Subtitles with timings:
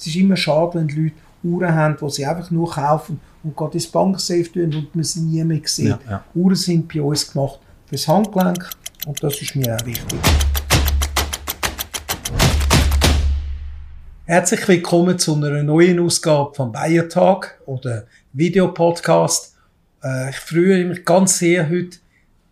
[0.00, 3.54] Es ist immer schade, wenn die Leute Uhren haben, die sie einfach nur kaufen und
[3.54, 5.88] gerade ins Banksafe tun und man sie nie mehr sieht.
[5.88, 6.24] Ja, ja.
[6.34, 8.70] Uhren sind bei uns gemacht fürs Handgelenk
[9.04, 10.18] und das ist mir auch wichtig.
[14.24, 19.54] Herzlich willkommen zu einer neuen Ausgabe vom Bayertag oder Videopodcast.
[20.02, 21.98] Äh, ich freue mich ganz sehr, heute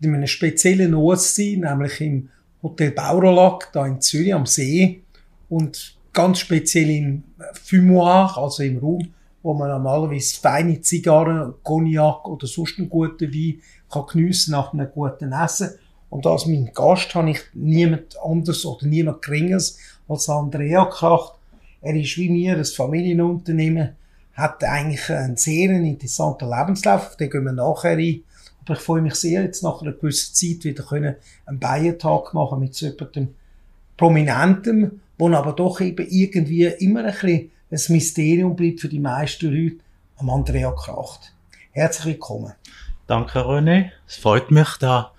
[0.02, 2.28] in einem speziellen Ort zu sein, nämlich im
[2.62, 5.00] Hotel Baurolac, da in Zürich am See.
[5.48, 7.22] Und ganz speziell im
[7.62, 13.60] Fumoir, also im Raum, wo man normalerweise feine Zigarren, Cognac oder sonst einen guten Wein
[13.88, 15.70] kann geniessen nach einem guten Essen.
[16.10, 19.78] Und als mein Gast habe ich niemand anders oder niemand Geringeres
[20.08, 21.34] als Andrea Kracht.
[21.82, 23.90] Er ist wie mir ein Familienunternehmen,
[24.34, 28.24] hat eigentlich einen sehr interessanten Lebenslauf, auf den gehen wir nachher ein.
[28.64, 31.14] Aber ich freue mich sehr, jetzt nach einer gewissen Zeit wieder können
[31.46, 33.36] einen Bayertag machen mit so jemandem
[33.96, 39.50] Prominentem, wo aber doch eben irgendwie immer ein bisschen ein Mysterium bleibt für die meisten
[39.52, 39.76] Leute,
[40.16, 41.32] am Andrea Kracht.
[41.72, 42.52] Herzlich willkommen.
[43.06, 43.90] Danke, René.
[44.06, 45.12] Es freut mich, da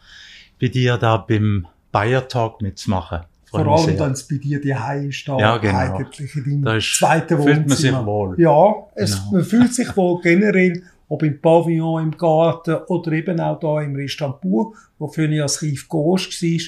[0.60, 3.20] bei dir da beim Bayertag mitzumachen.
[3.46, 4.76] Freue Vor allem, wenn es bei dir die
[5.08, 5.76] ist, da Ja, genau.
[5.78, 8.04] eigentlich in deinem Da ist- zweiten fühlt Wohnzimmer.
[8.04, 8.40] man sich wohl.
[8.40, 9.32] Ja, es, Genau.
[9.32, 13.96] man fühlt sich wohl generell, ob im Pavillon, im Garten oder eben auch da im
[13.96, 16.60] Restaurant Pur, wo für ich als Rief Gosch war.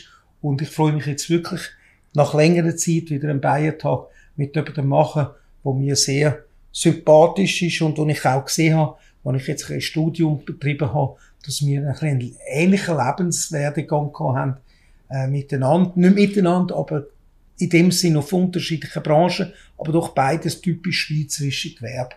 [0.42, 1.62] Und ich freue mich jetzt wirklich
[2.14, 5.28] nach längerer Zeit wieder einen Bayertag mit jemandem machen,
[5.64, 9.82] wo mir sehr sympathisch ist und wo ich auch gesehen habe, als ich jetzt ein
[9.82, 14.58] Studium betrieben habe, dass wir einen ähnlichen Lebenswerdegang haben,
[15.10, 17.06] äh, miteinander, nicht miteinander, aber
[17.58, 22.16] in dem Sinne auf unterschiedlichen Branchen, aber doch beides typisch schweizerische Gewerbe.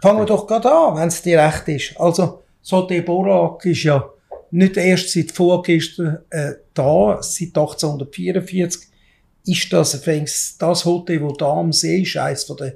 [0.00, 2.00] Fangen wir doch gerade an, wenn es dir recht ist.
[2.00, 4.08] Also, Sauté Borak ist ja
[4.50, 8.87] nicht erst seit vorgestern äh, da, seit 1844
[9.48, 12.72] ist das übrigens das Hotel, wo da am See ist, eines den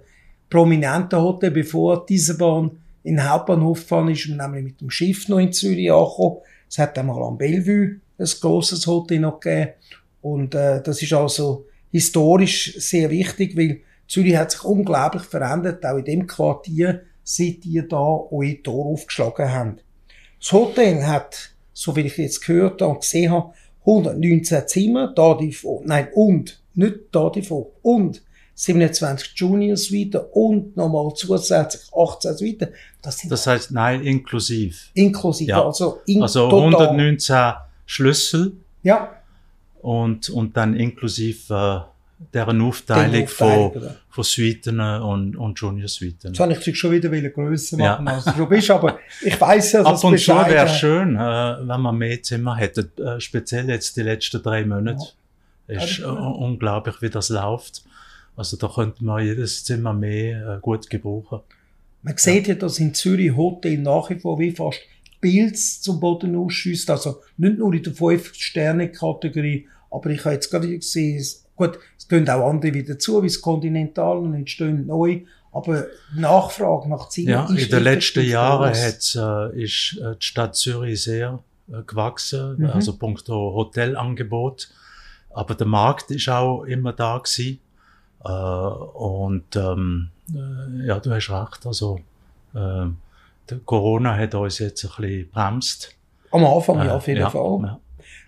[0.48, 2.72] prominenten Hotels, bevor diese Bahn
[3.04, 6.38] in den Hauptbahnhof gefahren ist und nämlich mit dem Schiff noch in Zürich angekommen.
[6.68, 9.72] Es hat einmal am Bellevue ein grosses Hotel noch gegeben.
[10.20, 15.98] Und äh, das ist also historisch sehr wichtig, weil Zürich hat sich unglaublich verändert, auch
[15.98, 17.96] in dem Quartier, seit ihr da
[18.30, 19.84] eure Tor aufgeschlagen habt.
[20.38, 25.56] Das Hotel hat, so wie ich jetzt gehört und gesehen habe, 119 Zimmer, da die,
[25.84, 27.46] nein, und, nicht da die,
[27.82, 28.22] und
[28.54, 32.68] 27 Junior Suiten und nochmal zusätzlich 18 Suiten.
[33.00, 34.90] Das sind Das heißt, nein, inklusiv.
[34.94, 35.64] inklusive, Ja.
[35.64, 36.88] also in Also total.
[36.88, 37.52] 119
[37.86, 38.52] Schlüssel
[38.82, 39.10] Ja,
[39.80, 41.80] und, und dann inklusiv äh,
[42.32, 43.96] deren Aufteilung von, oder?
[44.10, 46.28] von Suiten und, und Junior Suiten.
[46.28, 47.98] Jetzt habe ich dich schon wieder grösser Ja.
[48.00, 51.18] machen, als du bist, aber ich weiss ja, dass Ab und zu wäre schön, äh,
[51.66, 52.90] wenn man mehr Zimmer hätte.
[52.98, 55.02] Äh, speziell jetzt die letzten drei Monate.
[55.76, 57.84] Ist äh, unglaublich, wie das läuft.
[58.36, 61.40] Also da könnte man jedes Zimmer mehr äh, gut gebrauchen.
[62.02, 64.80] Man sieht ja, dass in Zürich Hotel nach wie vor wie fast
[65.20, 66.90] Pilz zum Boden ausschießt.
[66.90, 72.08] Also nicht nur in der 5-Sterne-Kategorie, aber ich habe jetzt gerade gesehen, es- gut, es
[72.08, 75.20] gehen auch andere wieder zu, wie das Continental und entstehen neu.
[75.52, 78.88] Aber Nachfrage nach Zimmern Ja, in ist den letzten Jahren äh,
[79.62, 81.40] ist äh, die Stadt Zürich sehr
[81.70, 82.66] äh, gewachsen, Mhm.
[82.66, 84.70] also punkto Hotelangebot.
[85.34, 87.58] Aber der Markt ist auch immer da gewesen.
[88.24, 91.66] Äh, und ähm, äh, ja, du hast recht.
[91.66, 91.98] Also
[92.54, 92.86] äh,
[93.50, 95.94] der Corona hat uns jetzt ein bisschen bremst.
[96.30, 97.60] Am Anfang, ja, Äh, auf jeden Fall.
[97.62, 97.80] Ja.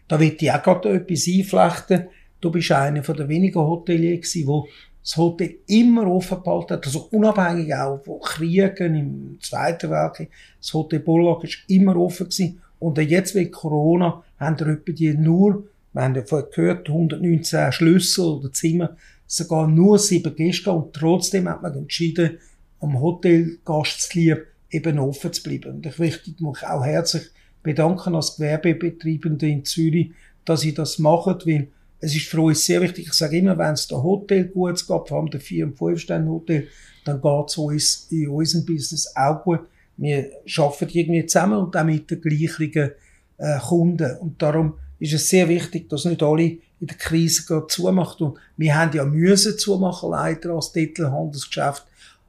[0.08, 2.08] Da will ich auch gerade etwas einflechten.
[2.40, 4.68] Du bist einer von den wenigen Hoteliers gewesen, wo
[5.00, 10.30] das Hotel immer offen gehalten hat, also unabhängig auch von Kriegen im Zweiten Weltkrieg.
[10.58, 12.60] Das Hotel Bullack ist immer offen gewesen.
[12.80, 18.24] Und jetzt wegen Corona haben wir die nur, wir haben ja vorher gehört, 119 Schlüssel
[18.24, 18.96] oder Zimmer,
[19.26, 22.38] sogar nur sieben Gäste und trotzdem hat man entschieden,
[22.80, 25.76] am Hotelgast zu lieb, eben offen zu bleiben.
[25.76, 27.30] Und ich möchte mich auch herzlich
[27.62, 30.10] bedanken als Gewerbebetreibende in Zürich,
[30.44, 31.68] dass sie das machen, weil
[32.00, 33.06] es ist für uns sehr wichtig.
[33.06, 36.68] Ich sage immer, wenn es der Hotel gut geht, vor allem der 4- und 5-Sterne-Hotel,
[37.04, 39.60] dann geht es uns in unserem Business auch gut.
[39.96, 42.90] Wir arbeiten irgendwie zusammen und auch mit den gleichen
[43.38, 44.16] äh, Kunden.
[44.18, 46.42] Und darum ist es sehr wichtig, dass nicht alle
[46.80, 48.26] in der Krise gerade zumachen.
[48.26, 51.84] Und wir haben ja müssen zumachen, leider als Titelhandelsgeschäft,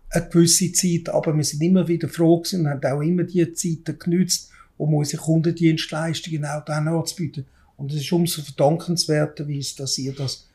[0.10, 1.10] eine gewisse Zeit.
[1.10, 4.94] Aber wir sind immer wieder froh gewesen und haben auch immer die Zeiten genützt, um
[4.94, 7.46] unsere Kundendienstleistungen auch dann anzubieten.
[7.78, 10.48] Und es ist umso verdankenswerterweise, dass ihr das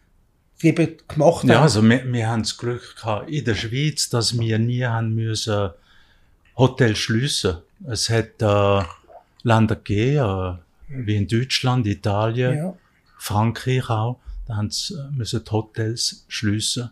[0.63, 1.63] eben gemacht Ja, habt.
[1.63, 5.71] also wir, wir haben das Glück gehabt in der Schweiz, dass wir nie haben müssen
[6.57, 7.59] Hotel schliessen.
[7.87, 8.83] Es hat äh,
[9.43, 10.55] Länder gegeben, äh,
[10.91, 12.75] wie in Deutschland, Italien, ja.
[13.19, 16.91] Frankreich auch, da haben sie äh, müssen die Hotels schliessen.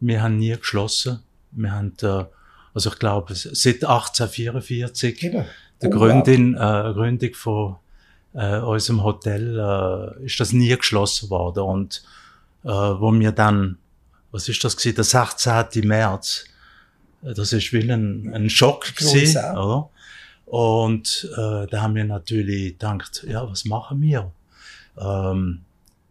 [0.00, 1.20] wir haben nie geschlossen.
[1.52, 2.24] Wir haben, äh,
[2.74, 5.44] also ich glaube, seit 1844, Eben.
[5.80, 7.76] der Gründin, äh, Gründung von
[8.34, 11.62] äh, unserem Hotel, äh, ist das nie geschlossen worden.
[11.62, 12.02] Und
[12.64, 13.78] äh, wo wir dann,
[14.30, 15.86] was ist das gewesen, der 16.
[15.86, 16.44] März,
[17.22, 19.90] äh, das ist wie ein, ein Schock gewesen, oder?
[20.48, 24.32] Und äh, da haben wir natürlich gedacht, ja, was machen wir?
[24.98, 25.60] Ähm,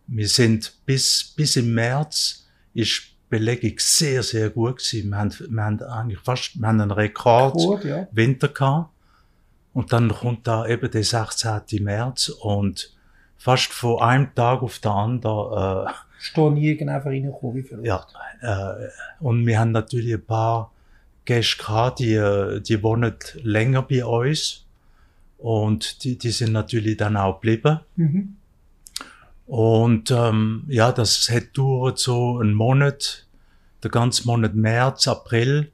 [0.05, 5.09] wir sind bis, bis im März ist Belegung sehr, sehr gut gewesen.
[5.09, 8.07] Wir haben, wir haben eigentlich fast, wir haben einen Rekord Gut, ja.
[8.11, 8.91] Winter gehabt.
[9.73, 11.83] Und dann kommt da eben der 16.
[11.83, 12.95] März und
[13.37, 17.87] fast von einem Tag auf den anderen, äh, nirgends einfach reingekommen, wie verrückt.
[17.87, 18.05] ja,
[18.41, 18.87] äh,
[19.19, 20.71] und wir haben natürlich ein paar
[21.27, 24.65] Gehabt, die, die wohnen länger bei uns.
[25.37, 27.79] Und die, die sind natürlich dann auch geblieben.
[27.95, 28.35] Mhm.
[29.45, 33.25] Und ähm, ja, das hat dauert so einen Monat,
[33.83, 35.71] der ganze Monat März, April.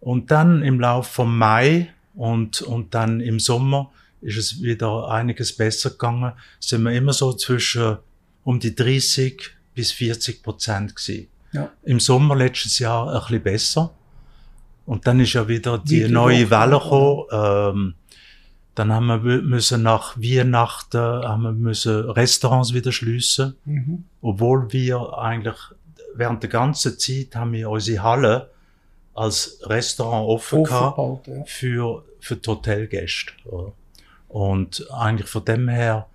[0.00, 3.90] Und dann im Lauf vom Mai und, und dann im Sommer
[4.20, 6.32] ist es wieder einiges besser gegangen.
[6.60, 7.98] Sind wir immer so zwischen
[8.44, 11.28] um die 30 bis 40 Prozent gewesen.
[11.52, 11.70] Ja.
[11.84, 13.94] Im Sommer letztes Jahr ein bisschen besser.
[14.86, 17.24] Und dann ist ja wieder die Wieder neue Welle gekommen.
[17.32, 17.94] Ähm,
[18.74, 24.04] dann haben wir müssen nach Weihnachten haben wir müssen Restaurants wieder schließen, Mhm.
[24.20, 25.56] obwohl wir eigentlich
[26.14, 28.50] während der ganzen Zeit haben wir unsere Halle
[29.14, 31.44] als Restaurant offen gehabt ja.
[31.46, 33.32] für für die Hotelgäste.
[34.28, 36.08] Und eigentlich von dem her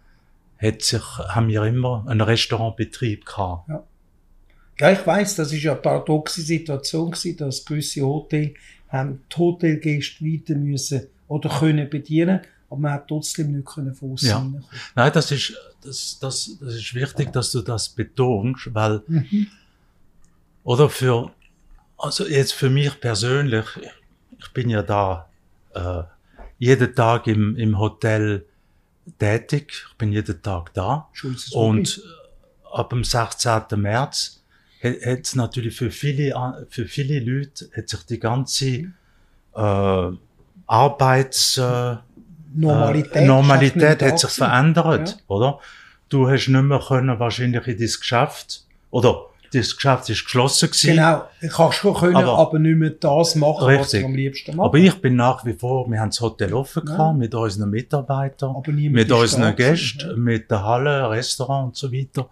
[0.62, 3.70] hat sich haben wir immer einen Restaurantbetrieb gehabt.
[3.70, 3.84] Ja,
[4.82, 8.52] ich weiss, das ist ja eine paradoxe Situation gewesen, dass gewisse Hotels
[8.88, 14.16] haben die Hotelgäste weiter müssen oder können bedienen, aber man hat trotzdem nicht können von
[14.18, 14.46] Ja.
[14.96, 19.48] Nein, das ist das das das ist wichtig, dass du das betonst, weil Mhm.
[20.64, 21.32] Oder für,
[21.98, 23.66] also jetzt für mich persönlich,
[24.38, 25.28] ich bin ja da
[25.74, 26.04] äh,
[26.60, 28.46] jeden Tag im, im Hotel
[29.18, 31.10] tätig, ich bin jeden Tag da.
[31.54, 32.02] Und
[32.72, 33.64] ab dem 16.
[33.78, 34.39] März
[34.84, 36.34] hat es natürlich für viele,
[36.70, 38.66] für viele Leute hat sich die ganze
[39.56, 40.12] äh,
[40.68, 41.58] Arbeits...
[41.58, 41.96] Äh,
[42.52, 45.60] Normalität, äh, Normalität hat sich verändert, oder?
[46.10, 50.96] Du hast nicht mehr können wahrscheinlich in dein Geschäft, oder das Geschäft ist geschlossen gewesen.
[50.96, 54.00] Genau, ich kann schon können, aber, Aber- nicht mehr das machen, was Richtig.
[54.00, 54.66] ich am liebsten mache.
[54.66, 56.96] Aber ich bin nach wie vor, wir haben das Hotel offen Ja.
[56.96, 62.30] gehabt, mit unseren Mitarbeitern, mit unseren Gästen, mit der Halle, Restaurant und so weiter.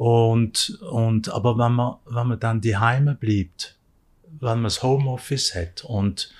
[0.00, 3.76] Und, und, aber wenn man, wenn man dann die Heime bleibt,
[4.22, 6.32] wenn man das Homeoffice hat und,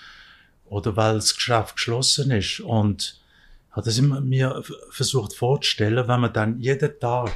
[0.64, 3.20] oder weil das Geschäft geschlossen ist und
[3.70, 7.32] hat das immer mir versucht vorzustellen, wenn man dann jeden Tag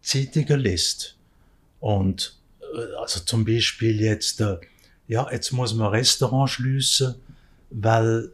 [0.00, 1.16] Zeitungen liest
[1.80, 4.58] und äh, also zum Beispiel jetzt äh,
[5.08, 7.16] ja jetzt muss man Restaurant schließen,
[7.70, 8.30] weil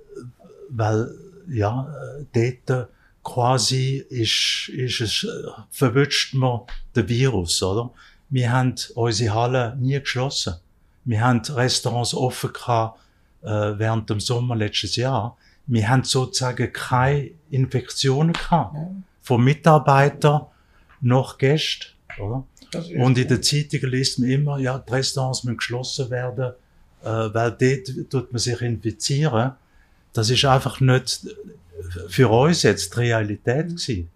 [0.69, 1.11] weil
[1.49, 1.91] ja
[2.35, 2.91] äh, dort
[3.29, 6.63] quasi ist ist es äh, verwünscht man
[6.97, 7.91] den Virus, oder?
[8.31, 10.55] Wir haben unsere Halle nie geschlossen.
[11.05, 12.99] Wir haben Restaurants offen gehabt,
[13.43, 15.37] äh, während dem Sommer letztes Jahr.
[15.67, 18.75] Wir haben sozusagen keine Infektionen gehabt.
[18.75, 18.91] Ja.
[19.23, 20.47] Von Mitarbeitern
[21.03, 21.89] noch Gästen,
[22.19, 22.45] oder?
[22.97, 23.31] Und in gut.
[23.31, 26.53] den Zeitungen liest man immer, ja, die Restaurants müssen geschlossen werden,
[27.03, 29.53] äh, weil dort tut man sich infizieren.
[30.15, 31.27] Das ist einfach nicht
[32.09, 34.09] für uns jetzt die Realität gewesen.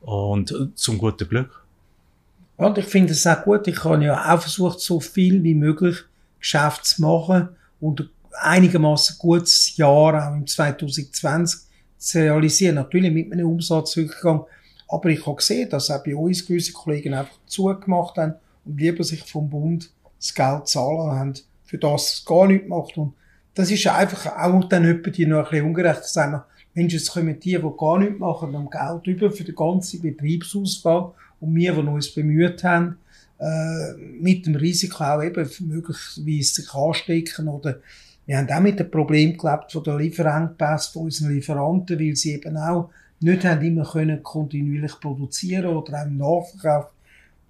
[0.00, 1.64] Und äh, zum guten Glück.
[2.56, 3.66] Und ich finde es auch gut.
[3.66, 6.04] Ich habe ja auch versucht, so viel wie möglich
[6.38, 7.48] Geschäft zu machen
[7.80, 8.08] und
[8.40, 11.60] einigermaßen gutes Jahr auch im 2020
[11.98, 12.76] zu realisieren.
[12.76, 14.44] Natürlich mit einem Umsatzrückgang.
[14.88, 18.34] Aber ich habe gesehen, dass auch bei uns gewisse Kollegen einfach zugemacht haben
[18.64, 21.34] und lieber sich vom Bund das Geld zahlen haben,
[21.64, 22.96] für das es gar nichts macht.
[22.96, 23.14] Und
[23.54, 26.02] das ist einfach auch dann etwa die noch ein bisschen ungerecht.
[26.14, 30.02] Wir, Mensch, jetzt kommen die, die gar nichts machen, am Geld über für den ganzen
[30.02, 31.12] Betriebsausfall.
[31.40, 32.96] Und wir, die uns bemüht haben,
[33.38, 37.80] äh, mit dem Risiko auch eben möglicherweise sich anstecken oder
[38.26, 42.32] wir haben auch mit dem Problem gelebt von der Lieferengpässe von unseren Lieferanten, weil sie
[42.32, 42.90] eben auch
[43.20, 46.86] nicht haben immer können kontinuierlich produzieren oder auch im Nachverkauf.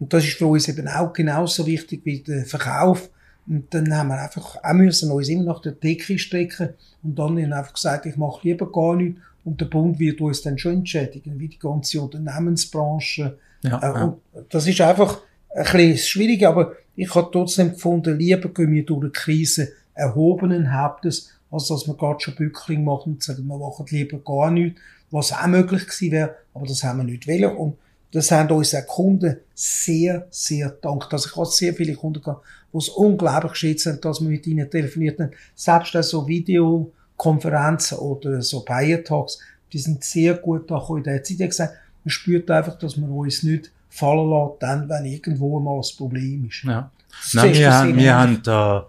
[0.01, 3.11] Und das ist für uns eben auch genauso wichtig wie der Verkauf.
[3.47, 6.71] Und dann haben wir einfach auch müssen uns immer nach der Decke strecken
[7.03, 10.21] und dann haben wir einfach gesagt, ich mache lieber gar nichts und der Bund wird
[10.21, 13.39] uns dann schon entschädigen, wie die ganze Unternehmensbranche.
[13.63, 14.05] Ja, Äh, ja.
[14.05, 15.21] und das ist einfach
[15.55, 20.73] ein bisschen schwierig, aber ich habe trotzdem gefunden, lieber gehen wir durch die Krise erhobenen
[20.73, 24.81] Hauptes, als dass wir gerade schon Bückling machen und sagen, wir machen lieber gar nichts,
[25.11, 27.57] was auch möglich gewesen wäre, aber das haben wir nicht wollen.
[27.57, 27.77] Und
[28.13, 31.13] das haben uns auch Kunden sehr, sehr dankt.
[31.13, 34.47] Also ich habe sehr viele Kunden gehabt, die es unglaublich geschätzt haben, dass wir mit
[34.47, 35.31] ihnen telefoniert haben.
[35.55, 39.39] Selbst auch so Videokonferenzen oder so Buyer Talks,
[39.73, 41.39] die sind sehr gut da in der Zeit.
[41.39, 45.97] Gesagt, man spürt einfach, dass man uns nicht fallen lässt, dann, wenn irgendwo mal ein
[45.97, 46.65] Problem ist.
[46.65, 46.91] Ja.
[47.33, 48.87] Nein, wir, haben, wir haben da,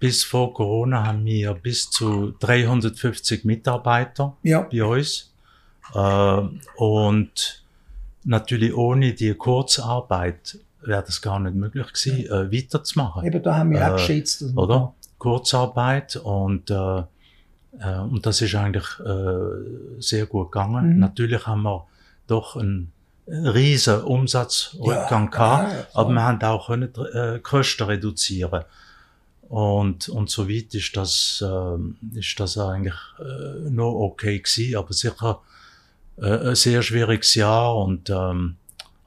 [0.00, 4.62] bis vor Corona haben wir bis zu 350 Mitarbeiter ja.
[4.62, 5.34] bei uns.
[5.94, 6.40] Äh,
[6.76, 7.64] und
[8.24, 12.42] natürlich ohne die Kurzarbeit wäre das gar nicht möglich gewesen, ja.
[12.42, 13.24] äh, weiterzumachen.
[13.24, 14.44] Eben, da haben wir auch äh, geschätzt.
[14.56, 14.94] Oder?
[15.18, 16.98] Kurzarbeit und, äh,
[17.80, 20.94] äh, und das ist eigentlich äh, sehr gut gegangen.
[20.94, 20.98] Mhm.
[21.00, 21.86] Natürlich haben wir
[22.26, 22.92] doch einen
[23.26, 28.64] riesen Umsatzrückgang ja, gehabt, ja, aber wir haben auch können, äh, Kosten reduzieren.
[29.48, 35.40] Und, und soweit ist das, äh, ist das eigentlich äh, noch okay gewesen, aber sicher
[36.18, 38.56] äh, ein sehr schwieriges Jahr und ähm,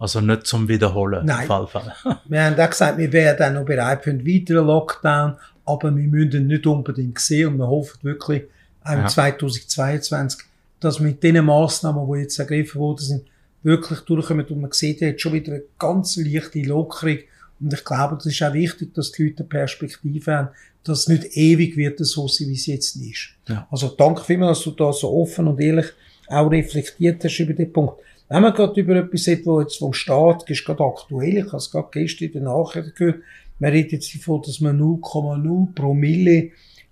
[0.02, 1.24] also nicht zum Wiederholen.
[1.28, 1.46] Nein.
[1.46, 1.94] Fall, Fall.
[2.26, 6.08] wir haben auch gesagt, wir wären dann noch bereit für einen weiteren Lockdown, aber wir
[6.08, 8.46] müssen ihn nicht unbedingt sehen und wir hoffen wirklich
[8.84, 9.06] auch ja.
[9.06, 10.44] 2022,
[10.80, 13.24] dass mit den Massnahmen, die jetzt ergriffen worden sind,
[13.62, 17.20] wirklich durchkommen und man sieht jetzt schon wieder eine ganz leichte Lockerung
[17.60, 20.48] und ich glaube, das ist auch wichtig, dass die Leute eine Perspektive haben,
[20.84, 23.36] dass es nicht ewig wird so sein, wie es jetzt ist.
[23.48, 23.68] Ja.
[23.70, 25.86] Also danke vielmals, dass du da so offen und ehrlich
[26.28, 28.02] auch reflektiert hast über den Punkt.
[28.32, 31.58] Wenn man gerade über etwas redet, wo jetzt vom Staat ist, gerade aktuell, ich habe
[31.58, 33.24] es gerade gestern in den Nachrichten gehört,
[33.60, 36.52] man redet jetzt davon, dass man 0,0 Promille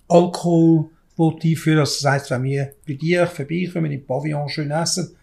[0.10, 5.16] Alkohol einführen Also das heisst, wenn wir bei dir vorbeikommen, im Pavillon schön essen,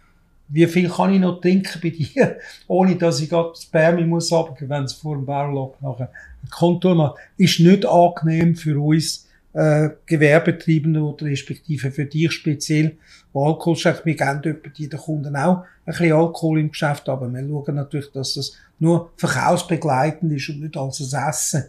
[0.49, 4.33] wie viel kann ich noch trinken bei dir, ohne dass ich gerade das Bärmi muss
[4.33, 6.11] abgeben, wenn es vor dem Barlock nachher
[6.43, 12.97] ein Konto macht, ist nicht angenehm für uns, äh, Gewerbetreibende oder respektive für dich speziell,
[13.37, 14.07] wo Alkohol schenkt.
[14.07, 18.33] Wir geben den Kunden auch ein bisschen Alkohol im Geschäft, aber wir schauen natürlich, dass
[18.33, 21.65] das nur verkaufsbegleitend ist und nicht als Essen.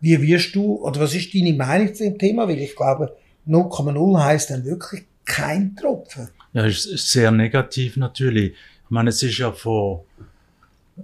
[0.00, 2.48] Wie wirst du, oder was ist deine Meinung zu dem Thema?
[2.48, 6.28] Weil ich glaube, 0,0 heisst dann wirklich kein Tropfen.
[6.52, 8.52] Ja, ist, sehr negativ natürlich.
[8.52, 10.04] Ich meine, es ist ja vor,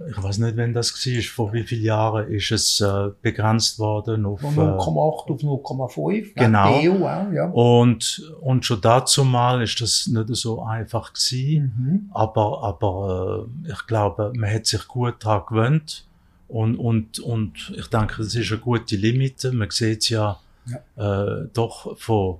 [0.09, 4.25] ich weiß nicht, wenn das war, vor wie vielen Jahren ist es äh, begrenzt worden
[4.25, 6.33] auf von 0,8 äh, auf 0,5.
[6.35, 6.79] Genau.
[6.79, 7.45] EU ja.
[7.49, 11.73] Und und schon dazu mal ist das nicht so einfach gewesen.
[11.77, 12.09] Mhm.
[12.11, 16.07] Aber aber äh, ich glaube, man hat sich gut daran gewöhnt
[16.47, 19.51] und und und ich denke, es ist eine gute Limite.
[19.51, 21.43] Man sieht es ja, ja.
[21.43, 22.39] Äh, doch von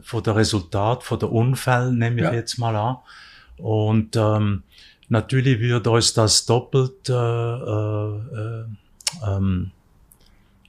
[0.00, 2.32] von der Resultat, von der Unfall, nehme ich ja.
[2.32, 2.96] jetzt mal an.
[3.58, 4.62] Und ähm,
[5.08, 8.64] natürlich wird uns das doppelt, äh, äh,
[9.26, 9.70] ähm,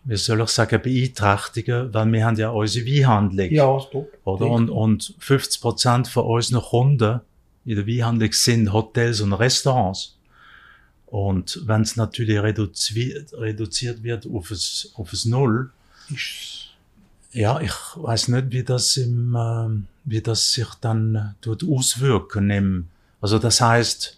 [0.04, 3.52] wie soll ich sagen, beeinträchtigen, weil wir haben ja unsere Weinhandlung.
[3.52, 4.10] Ja, stopp.
[4.24, 4.48] Oder?
[4.48, 7.22] Und, und 50 Prozent von unseren Kunden
[7.66, 10.18] in der Weinhandlung sind Hotels und Restaurants.
[11.08, 15.72] Und wenn es natürlich reduziert, reduziert wird auf es, auf es Null,
[16.14, 16.68] ist
[17.38, 19.70] ja, ich weiß nicht, wie das im, äh,
[20.06, 22.88] wie das sich dann tut auswirken im,
[23.22, 24.17] also das heißt,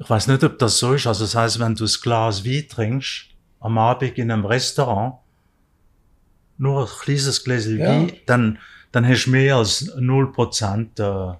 [0.00, 2.66] ich weiß nicht, ob das so ist, also das heißt, wenn du ein Glas Wein
[2.68, 3.26] trinkst,
[3.60, 5.14] am Abend in einem Restaurant,
[6.56, 7.88] nur ein kleines Gläschen ja.
[7.88, 8.58] Wein, dann,
[8.92, 11.36] dann hast du mehr als 0%, äh,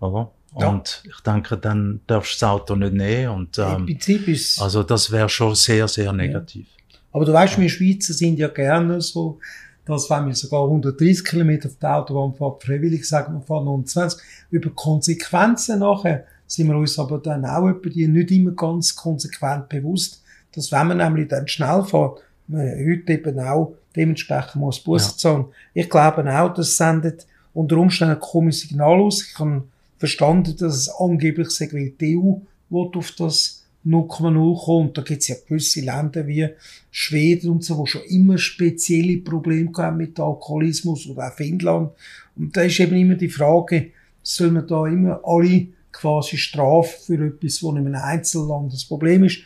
[0.00, 0.30] oder?
[0.58, 0.68] Ja.
[0.68, 4.62] Und ich denke, dann darfst du das Auto nicht nehmen und, ähm, Im Prinzip ist
[4.62, 6.68] also das wäre schon sehr, sehr negativ.
[6.68, 6.98] Ja.
[7.12, 9.40] Aber du weißt, wir Schweizer sind ja gerne so,
[9.84, 14.20] dass wenn wir sogar 130 Kilometer auf der Autobahn fahren, freiwillig sagen wir fahren 120,
[14.50, 19.68] über Konsequenzen nachher sind wir uns aber dann auch über die nicht immer ganz konsequent
[19.68, 20.22] bewusst,
[20.52, 25.16] dass wenn man nämlich dann schnell fährt, man heute eben auch dementsprechend muss Busse ja.
[25.16, 25.44] zahlen.
[25.72, 29.26] Ich glaube auch, das sendet unter Umständen ein komisches Signal aus.
[29.28, 29.64] Ich habe
[29.98, 32.36] verstanden, dass es angeblich sei, weil die EU
[32.70, 34.98] auf das 0,0 kommt.
[34.98, 36.48] Da gibt's ja gewisse Länder wie
[36.90, 41.92] Schweden und so, wo schon immer spezielle Probleme haben mit Alkoholismus oder auch Finnland.
[42.36, 43.90] Und da ist eben immer die Frage,
[44.22, 49.24] soll man da immer alle quasi strafen für etwas, wo in einem Einzelland das Problem
[49.24, 49.38] ist?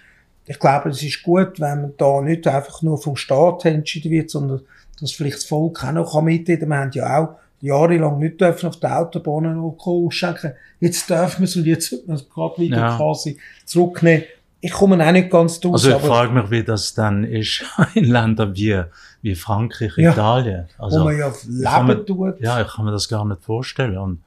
[0.46, 4.30] Ich glaube, es ist gut, wenn man da nicht einfach nur vom Staat entschieden wird,
[4.30, 4.62] sondern
[5.00, 6.70] dass vielleicht das Volk auch noch mitreden kann.
[6.70, 7.28] Wir haben ja auch
[7.60, 10.52] jahrelang nicht dürfen auf der Autobahn Alkohol ausschenken.
[10.80, 12.96] Jetzt dürfen wir es und jetzt wird man es gerade wieder ja.
[12.96, 14.24] quasi zurücknehmen.
[14.60, 15.74] Ich komme auch nicht ganz durch.
[15.74, 17.64] Also ich frage mich, wie das dann ist
[17.94, 18.82] in Ländern wie,
[19.22, 20.12] wie Frankreich, ja.
[20.12, 20.66] Italien.
[20.78, 22.40] Also, wo man ja Leben mir, tut.
[22.40, 23.98] Ja, ich kann mir das gar nicht vorstellen.
[23.98, 24.22] Und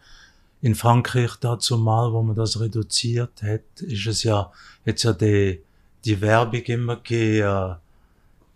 [0.62, 4.52] in Frankreich dazu mal, wo man das reduziert hat, ist es ja,
[4.86, 5.62] jetzt ja die,
[6.06, 7.78] die Werbung immer gegeben,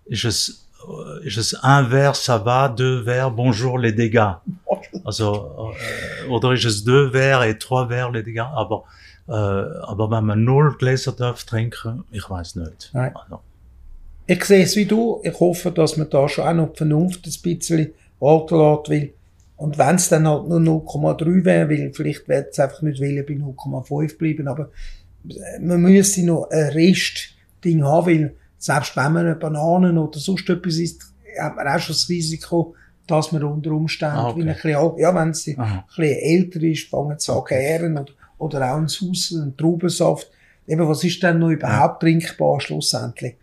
[0.07, 0.61] äh, ist es
[1.23, 4.39] ist es un verre, ça va, deux verres, bonjour les dégâts.
[5.03, 8.53] Also, äh, oder ist es deux verres et trois verres les dégâts.
[8.53, 8.83] Aber
[9.27, 12.91] Äh, aber wenn man null Gläser darf trinken, ich weiß nicht.
[12.93, 13.15] Nein.
[13.15, 13.39] Also.
[14.27, 15.19] Ich sehe es wie du.
[15.23, 19.13] Ich hoffe, dass man da schon auch noch die Vernunft ein bisschen lässt, weil
[19.57, 23.25] und wenn es dann halt nur 0,3 wäre, weil vielleicht wird es einfach nicht wollen
[23.25, 24.69] bei 0,5 bleiben, aber
[25.59, 30.77] man müsste noch ein Restding haben, weil selbst wenn man eine Banane oder sonst etwas
[30.77, 31.03] isst,
[31.39, 32.75] hat man auch schon das Risiko,
[33.07, 34.41] dass man unter Umständen, ah, okay.
[34.41, 38.77] ein bisschen, ja, wenn sie ein bisschen älter ist, fangen an gären oder, oder auch
[38.77, 40.29] ein Sauce, ein Traubensaft.
[40.67, 42.09] Eben, was ist denn noch überhaupt ja.
[42.09, 43.35] trinkbar schlussendlich?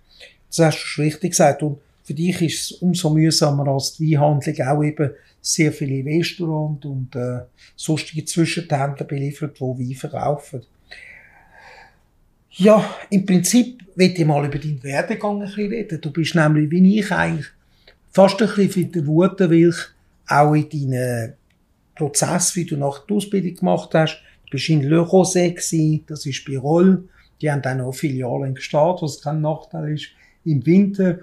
[0.48, 1.62] Das hast du schon richtig gesagt.
[1.62, 5.10] Und für dich ist es umso mühsamer als die Weinhandlung auch eben
[5.42, 7.40] sehr viele Restaurants und äh,
[7.74, 10.62] sonstige Zwischenhändler beliefert, die Wein verkaufen.
[12.52, 16.00] Ja, im Prinzip will ich mal über deinen Werdegang ein bisschen reden.
[16.00, 17.46] Du bist nämlich, wie ich eigentlich,
[18.10, 19.76] fast ein bisschen für den Wutenwilch
[20.28, 21.32] auch in deinen
[21.96, 24.22] Prozess, wie du nach der Ausbildung gemacht hast.
[24.46, 27.08] Du bist in Le Rosé das ist bei Roll.
[27.40, 30.08] Die haben dann auch Filialen Gstaad, was kein Nachteil ist.
[30.44, 31.18] Im Winter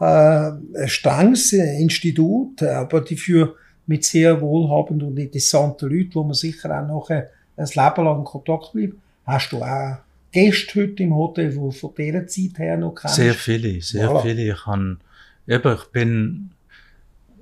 [0.00, 6.70] äh, ein strenges Institut, aber dafür mit sehr wohlhabenden und interessanten Leuten, wo man sicher
[6.70, 8.94] auch nachher ein Leben lang in Kontakt bleibt.
[9.26, 9.98] Hast du auch
[10.32, 13.16] Gäste heute im Hotel, die von dieser Zeit her noch kennst?
[13.16, 14.22] Sehr viele, sehr voilà.
[14.22, 14.52] viele.
[14.52, 14.98] Ich, kann,
[15.46, 16.50] eben, ich bin,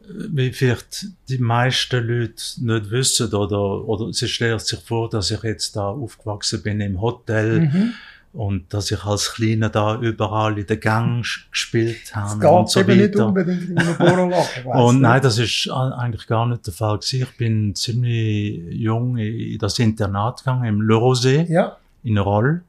[0.08, 5.42] wie vielleicht die meisten Leute nicht wissen, oder, oder sie stellen sich vor, dass ich
[5.42, 7.60] jetzt da aufgewachsen bin im Hotel.
[7.60, 7.94] Mhm
[8.32, 12.80] und dass ich als Kleiner da überall in den Gang gespielt habe das und so
[12.80, 13.00] eben weiter.
[13.06, 17.22] nicht unbedingt in einem Borolager, Und nein, das ist eigentlich gar nicht der Fall gewesen.
[17.22, 21.76] Ich bin ziemlich jung in das Internat gegangen, im Le Rosé, ja.
[22.02, 22.62] in Roll.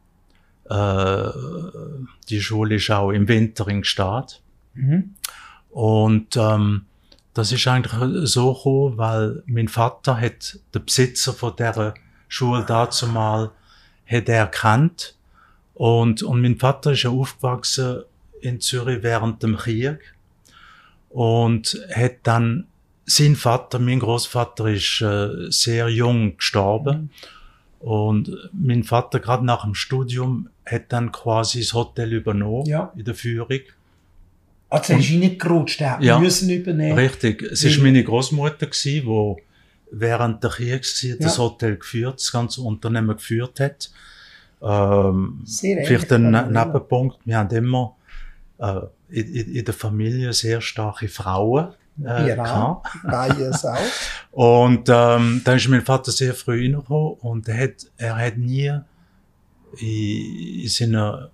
[0.70, 1.30] Äh,
[2.30, 4.42] die Schule ist auch im Winter in Gstaad.
[4.74, 5.16] Mhm.
[5.70, 6.86] Und ähm,
[7.34, 11.94] das ist eigentlich so gekommen, weil mein Vater hat den Besitzer von dieser
[12.28, 13.52] Schule dazu mal
[14.06, 15.16] hat er erkannt
[15.74, 18.04] und, und mein Vater ist ja aufgewachsen
[18.42, 20.00] in Zürich während dem Krieg
[21.10, 22.68] und hat dann
[23.06, 27.12] sein Vater, mein Großvater, ist äh, sehr jung gestorben.
[27.80, 32.94] Und mein Vater, gerade nach dem Studium, hat dann quasi das Hotel übernommen ja.
[32.96, 33.60] in der Führung.
[34.70, 36.98] Also er ist reingerutscht, er hat ja, müssen übernehmen.
[36.98, 37.44] Richtig.
[37.44, 39.36] Es war meine Großmutter die
[39.92, 41.26] während der Kriegszeit ja.
[41.26, 43.92] das Hotel geführt, das ganze Unternehmen geführt hat.
[44.64, 47.96] Ähm, vielleicht ein Nebenpunkt, wir haben immer
[48.60, 51.74] äh, in, in, der Familie sehr starke Frauen.
[52.04, 53.78] Äh, ja, Bias auch.
[54.32, 58.72] Und ähm, dann ist mein Vater sehr früh reingekommen und er hat, er hat nie
[59.78, 61.30] in, in seiner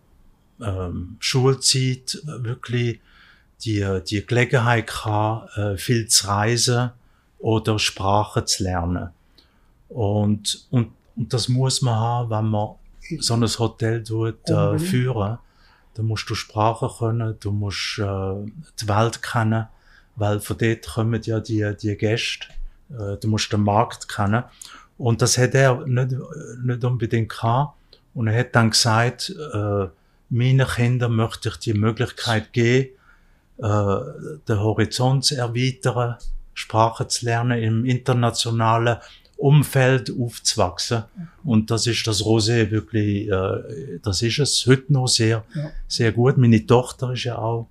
[0.60, 3.00] ähm, Schulzeit wirklich
[3.64, 6.92] die, die Gelegenheit gehabt, äh, viel zu reisen
[7.38, 9.10] oder Sprachen zu lernen.
[9.88, 12.70] Und, und, und das muss man haben, wenn man
[13.20, 15.38] so ein Hotel tut, äh, führen,
[15.96, 19.68] dann musst du Sprache können, du musst äh, die Welt kennen,
[20.16, 22.48] weil von dort kommen ja die, die Gäste.
[22.90, 24.44] Äh, du musst den Markt kennen.
[24.98, 26.16] Und das hat er nicht,
[26.64, 27.76] nicht unbedingt gehabt.
[28.14, 29.88] Und er hat dann gesagt, äh,
[30.30, 32.90] meinen Kindern möchte ich die Möglichkeit geben,
[33.58, 33.98] äh,
[34.48, 36.18] den Horizont zu erweitern,
[36.54, 38.98] Sprache zu lernen im internationalen
[39.40, 41.04] Umfeld aufzuwachsen.
[41.46, 45.72] Und das ist das Rosé wirklich, äh, das ist es heute noch sehr, ja.
[45.88, 46.38] sehr gut.
[46.38, 47.68] Meine Tochter ist ja auch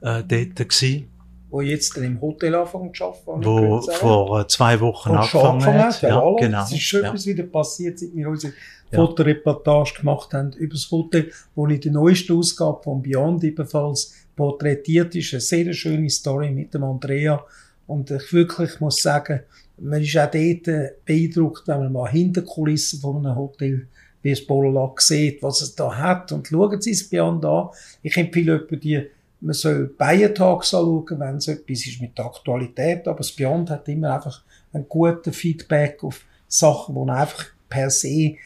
[0.00, 1.08] äh, dort gewesen.
[1.48, 3.44] Wo jetzt im Hotel anfangen zu arbeiten.
[3.44, 6.02] Wo vor äh, zwei Wochen angefangen hat.
[6.02, 6.64] Ja, ja, genau.
[6.64, 7.08] Es ist schon ja.
[7.08, 8.54] etwas wieder passiert, seit wir unsere
[8.90, 8.98] ja.
[8.98, 15.14] Fotoreportage gemacht haben über das Hotel, wo in der neuesten Ausgabe von Beyond ebenfalls porträtiert
[15.14, 15.34] ist.
[15.34, 17.44] Eine sehr schöne Story mit dem Andrea.
[17.86, 19.40] Und ich wirklich muss sagen,
[19.78, 23.86] man ist auch dort beeindruckt, wenn man mal hinter Kulissen von einem Hotel
[24.22, 26.32] wie das Polack sieht, was es da hat.
[26.32, 27.68] Und schauen Sie es Beyond an.
[28.02, 29.02] Ich empfehle jemanden, die,
[29.40, 33.08] man soll Bayern-Tags anschauen, wenn es etwas ist mit der Aktualität.
[33.08, 38.36] Aber das Beyond hat immer einfach ein gutes Feedback auf Sachen, die einfach per se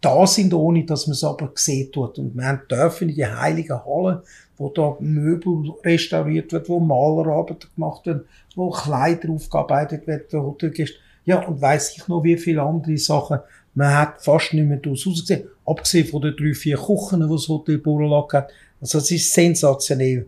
[0.00, 2.18] da sind, ohne dass man es aber gesehen tut.
[2.18, 4.22] Und haben dürfen in die heiligen Halle,
[4.56, 8.24] wo da Möbel restauriert wird, wo Malerarbeiten gemacht werden,
[8.56, 10.96] wo Kleider aufgearbeitet werden Hotelgäste.
[11.24, 13.38] Ja, und weiss ich noch wie viele andere Sachen.
[13.74, 15.48] Man hat fast nicht mehr daraus ausgesehen.
[15.64, 18.50] Abgesehen von den drei, vier Kuchen, die das Hotel Burlack hat.
[18.80, 20.26] Also, es ist sensationell.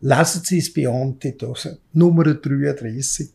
[0.00, 3.30] Lesen Sie es Beamte, also Nummer 33.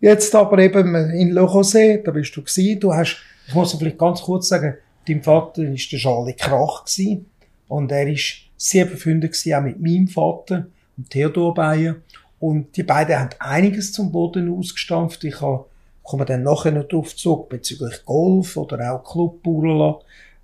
[0.00, 2.80] Jetzt aber eben in Le José, da bist du gewesen.
[2.80, 7.26] Du hast, ich muss vielleicht ganz kurz sagen, dein Vater ist der Charlie Krach gewesen.
[7.68, 10.68] Und er ist sehr befreundet auch mit meinem Vater,
[11.08, 11.96] Theodor Bayer.
[12.40, 15.22] Und die beiden haben einiges zum Boden ausgestampft.
[15.24, 19.44] Ich komme dann nachher noch drauf zurück, bezüglich Golf oder auch Club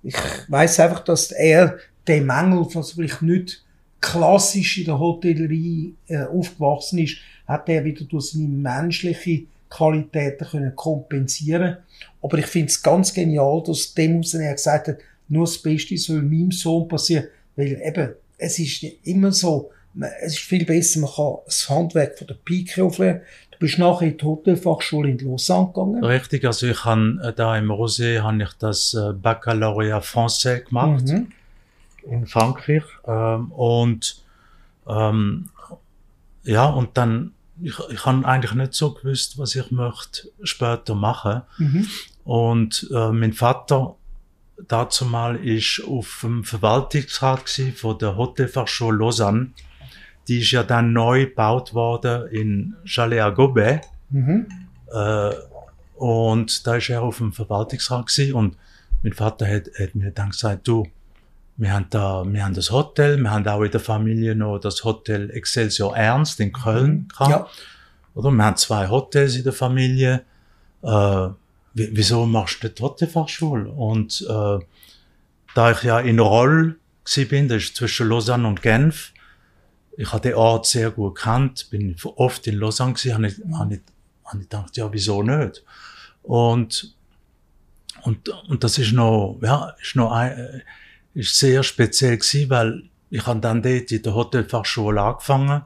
[0.03, 0.15] ich
[0.47, 3.63] weiß einfach, dass er den Mängel, was vielleicht nicht
[3.99, 10.75] klassisch in der Hotellerie äh, aufgewachsen ist, hat er wieder durch seine menschliche Qualitäten können
[10.75, 11.77] kompensieren.
[12.21, 16.21] Aber ich finde es ganz genial, dass dem er gesagt hat, nur das Beste soll
[16.21, 19.71] meinem Sohn passieren, weil eben, es ist immer so,
[20.21, 23.21] es ist viel besser, man kann das Handwerk von der Pike auflernen.
[23.51, 26.03] Du bist nachher in die Hotelfachschule in Lausanne gegangen.
[26.03, 31.05] Richtig, also ich habe äh, da im Rosé habe ich das äh, Baccalaureat Français gemacht
[31.05, 31.31] Mhm.
[32.09, 34.23] in Frankreich ähm, und
[34.87, 35.49] ähm,
[36.43, 41.41] ja und dann ich, ich habe eigentlich nicht so gewusst, was ich möchte später machen
[41.57, 41.87] Mhm.
[42.23, 43.95] und äh, mein Vater
[44.67, 49.49] dazu mal ist auf dem Verwaltungsrat von der Hotelfachschule Lausanne.
[50.27, 53.81] Die ist ja dann neu gebaut worden in Chalet à Gobet.
[54.09, 54.47] Mhm.
[54.93, 55.31] Äh,
[55.95, 58.55] und da ist er auf dem Verwaltungsrat und
[59.03, 60.85] mein Vater hat, hat mir dann gesagt, du,
[61.55, 64.83] wir haben da, wir haben das Hotel, wir haben auch in der Familie noch das
[64.83, 67.31] Hotel Excelsior Ernst in Köln gehabt.
[67.31, 67.47] Ja.
[68.13, 70.21] Oder wir haben zwei Hotels in der Familie.
[70.83, 70.87] Äh,
[71.73, 73.69] wie- wieso machst du die Hotelfachschule?
[73.69, 74.59] Und äh,
[75.55, 76.75] da ich ja in Roll
[77.29, 79.13] bin, das ist zwischen Lausanne und Genf,
[79.97, 83.75] ich habe den Ort sehr gut gekannt, bin oft in Lausanne gsi, habe ich, habe
[83.75, 83.81] ich,
[84.25, 85.63] habe ich gedacht, ja, wieso nicht?
[86.21, 86.95] Und,
[88.03, 90.61] und, und das ist noch, ja, ist noch ein, äh,
[91.15, 95.63] ist sehr speziell gsi, weil ich habe dann dort in der Hotelfachschule angefangen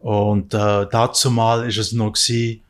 [0.00, 2.60] und äh, dazu mal ist es noch gsi,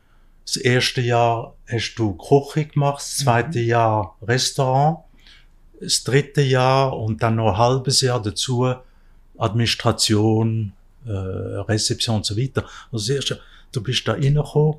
[0.45, 4.99] das erste Jahr hast du Küche gemacht, das zweite Jahr Restaurant,
[5.81, 8.75] das dritte Jahr und dann noch ein halbes Jahr dazu
[9.37, 10.71] Administration,
[11.05, 12.63] äh, Rezeption und so weiter.
[12.91, 13.39] Also das erste,
[13.71, 14.75] du bist da reingekommen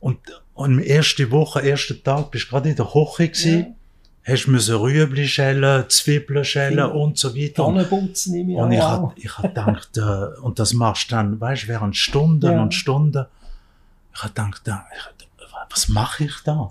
[0.00, 0.18] und,
[0.54, 3.74] und die erste Woche, ersten Tag bist du gerade in der Küche gewesen,
[4.24, 6.86] hast müssen Rüebli schälen, Zwiebeln schälen Ja.
[6.86, 7.64] und so weiter.
[7.66, 9.10] Und, Tannenputzen nehme ich und ich auch.
[9.10, 12.62] hab, ich hab gedacht, äh, und das machst du dann, weißt du, während Stunden Ja.
[12.62, 13.24] und Stunden.
[14.14, 16.68] Ich hab gedacht, da, ich, was mache ich da?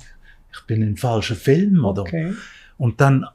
[0.53, 2.01] Ich bin in falschen Film, oder?
[2.03, 2.33] Okay.
[2.77, 3.25] Und dann,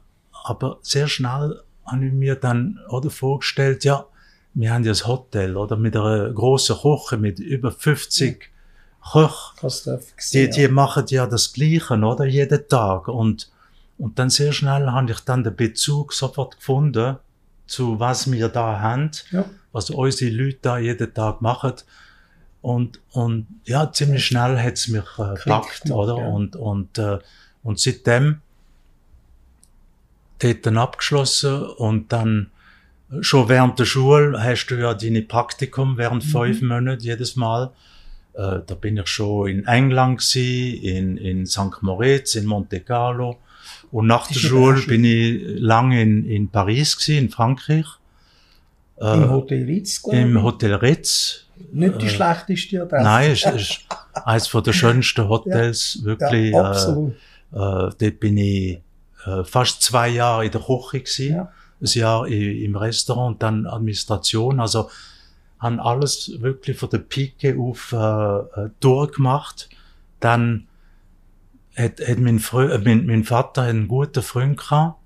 [0.45, 4.05] aber sehr schnell habe ich mir dann oder vorgestellt, ja,
[4.55, 8.49] wir haben ja das Hotel, oder mit einer großen Küche mit über 50
[9.11, 9.29] Köchen.
[10.33, 12.25] Die, die machen ja das Gleiche, oder?
[12.25, 13.07] Jeden Tag.
[13.07, 13.51] Und,
[13.97, 17.17] und dann sehr schnell habe ich dann den Bezug sofort gefunden
[17.65, 19.45] zu was wir da haben, Ja.
[19.71, 21.73] was unsere Leute da jeden Tag machen.
[22.61, 26.17] Und, und ja, ziemlich schnell hat's mich äh, gepackt, oder?
[26.17, 26.27] ja.
[26.27, 27.19] Und, und, äh,
[27.63, 28.41] und seitdem
[30.39, 32.51] dort dann abgeschlossen und dann
[33.21, 36.29] schon während der Schule hast du ja deine Praktikum während Mhm.
[36.29, 37.71] fünf Monaten jedes Mal.
[38.33, 41.81] Äh, da bin ich schon in England gsi, in, in St.
[41.81, 43.37] Moritz, in Monte Carlo.
[43.91, 47.85] Und nach der Schule bin ich lange in, in Paris gsi, in Frankreich.
[48.99, 50.23] Äh, Im Hotel Ritz, glaube ich.
[50.23, 51.45] Im Hotel Ritz.
[51.71, 53.03] Nicht die äh, schlechteste Adresse.
[53.03, 53.79] Nein, es ist
[54.25, 56.51] eines von der schönsten Hotels, wirklich.
[56.51, 57.13] ja, äh, absolut.
[57.13, 57.15] äh,
[57.55, 58.79] dort bin ich
[59.25, 61.51] äh, fast zwei Jahre in der Küche gewesen, Ja.
[61.83, 64.59] Ein Jahr im Restaurant dann Administration.
[64.59, 64.89] Also
[65.59, 69.69] haben alles wirklich von der Pike auf äh, äh, durchgemacht.
[70.19, 70.67] Dann
[71.75, 74.99] hat, hat mein, Frö äh, mein, mein Vater einen guten Freund gehabt,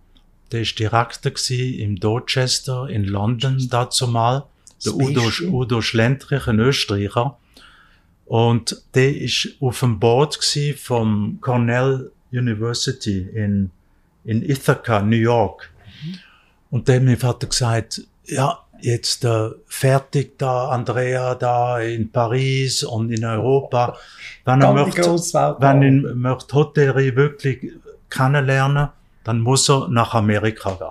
[0.52, 4.46] der ist Direktor gewesen im Dorchester in London dazu mal.
[4.86, 5.22] Der Udo.
[5.52, 7.38] Udo Schlentrich, ein Österreicher.
[8.26, 10.38] Und der ist auf dem Board
[10.78, 13.72] vom Cornell University in,
[14.24, 15.72] in Ithaca, New York.
[16.69, 22.84] Und dann hat mein Vater gesagt, ja, jetzt äh, fertig da, Andrea da in Paris
[22.84, 23.95] und in Europa.
[24.45, 27.71] Wenn er möchte, wenn er möchte Hotellerie wirklich
[28.10, 28.89] kennenlernen,
[29.23, 30.88] dann muss er nach Amerika gehen.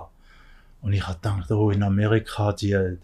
[0.81, 2.97] Und ich habe gedacht, oh, in Amerika, die,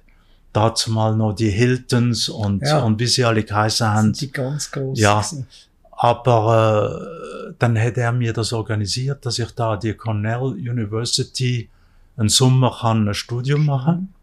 [0.51, 2.79] dazu mal noch die Hiltons und, Ja.
[2.83, 4.13] und wie sie alle geheißen haben.
[4.13, 5.15] die ganz gross Ja.
[5.19, 5.47] gewesen.
[5.91, 7.01] Aber
[7.49, 11.69] äh, dann hat er mir das organisiert, dass ich da die Cornell University
[12.17, 14.13] einen Sommer kann ein Studium machen.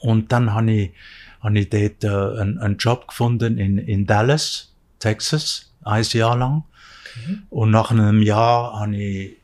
[0.00, 0.92] Und dann habe ich,
[1.40, 6.64] habe ich dort äh, einen, einen Job gefunden in, in Dallas, Texas, ein Jahr lang.
[7.50, 9.36] Und nach einem Jahr habe ich,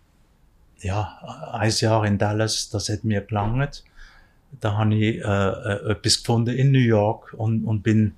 [0.80, 3.84] ja, ein Jahr in Dallas, das hat mir gelangt.
[4.60, 8.14] Da habe ich äh, äh, etwas gefunden in New York und, und bin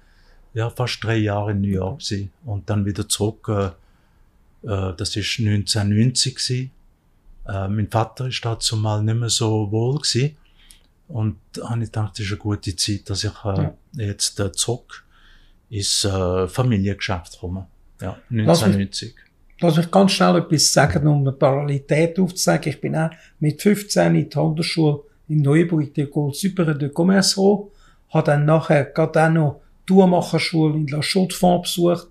[0.54, 2.32] ja, fast drei Jahre in New York gewesen.
[2.44, 3.66] Und dann wieder zurück, äh,
[4.68, 6.70] äh, das ist 1990 gewesen.
[7.46, 10.36] Äh, mein Vater ist dazu mal nicht mehr so wohl gewesen.
[11.08, 13.74] Und habe ich gedacht, das ist eine gute Zeit, dass ich äh, Ja.
[13.92, 15.04] jetzt äh, zurück
[15.68, 17.66] ins äh, Familiengeschäft komme.
[18.00, 19.14] Ja, Lass mich- 1990.
[19.60, 22.72] Lass mich ganz schnell etwas sagen, um eine Parallelität aufzuzeigen.
[22.72, 27.40] Ich bin auch mit 15 in die Handelsschule in Neuburg, die École Supérieure de Commerce
[28.10, 32.08] habe dann nachher gerade auch noch Tourmacherschule in La Chaux-de-Fonds besucht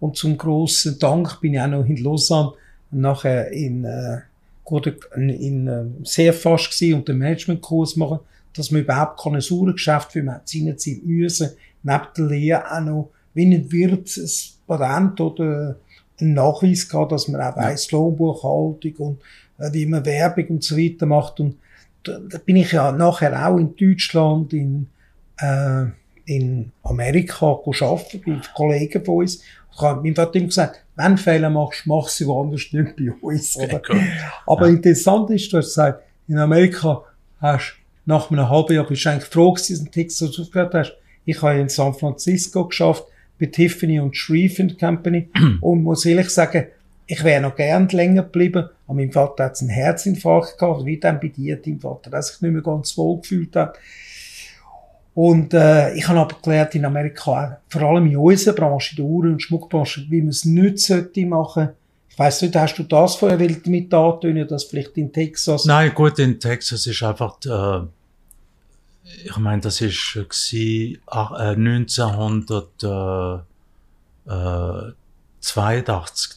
[0.00, 2.52] und zum grossen Dank bin ich auch noch in Lausanne
[2.90, 4.20] nachher in, äh,
[5.16, 8.20] in, in äh, sehr fast gewesen und den Managementkurs machen,
[8.54, 11.50] dass man überhaupt keine saure Geschäft für man seinerzeit müssen,
[11.82, 14.28] neben der Lehre auch noch, wenn ein Wirt ein
[14.66, 15.76] Patent oder
[16.20, 19.20] einen Nachweis gehabt, dass man auch weiss, Lohnbuchhaltung und
[19.58, 21.56] äh, wie man Werbung und so weiter macht und
[22.04, 24.88] da, da bin ich ja nachher auch in Deutschland, in,
[25.38, 25.84] äh,
[26.24, 29.42] in Amerika arbeiten, bei Kollegen von uns.
[29.72, 33.12] Ich habe meinem Vater immer gesagt, wenn du Fehler machst, mach sie woanders, nicht bei
[33.20, 33.56] uns.
[33.56, 33.80] Oder?
[34.46, 34.74] Aber ja.
[34.74, 37.02] interessant ist, du hast gesagt, in Amerika
[37.40, 37.74] hast
[38.04, 40.96] nach einem halben Jahr bist du eigentlich froh gewesen, dass Texas aufgehört hast.
[41.24, 43.04] Ich habe in San Francisco geschafft,
[43.38, 45.28] bei Tiffany und Shreve Company
[45.60, 46.66] und muss ehrlich sagen,
[47.06, 51.20] ich wäre noch gern länger geblieben, aber mein Vater hat einen Herzinfarkt gehabt, wie dann
[51.20, 53.76] bei dir, dein Vater, der sich nicht mehr ganz wohl gefühlt hat.
[55.14, 59.04] Und äh, ich habe aber gelernt in Amerika, vor allem in unserer Branche, in der
[59.04, 61.68] Uhren- und Schmuckbranche, wie man es nicht sollte machen.
[62.08, 65.64] Ich weiss nicht, hast du das vorher mit antönen, dass vielleicht in Texas...
[65.66, 67.36] Nein, gut, in Texas ist einfach...
[67.44, 67.86] Äh,
[69.24, 72.82] ich meine, das ist äh, 1900...
[72.82, 73.34] Äh,
[74.30, 74.92] äh,
[75.42, 76.36] 82,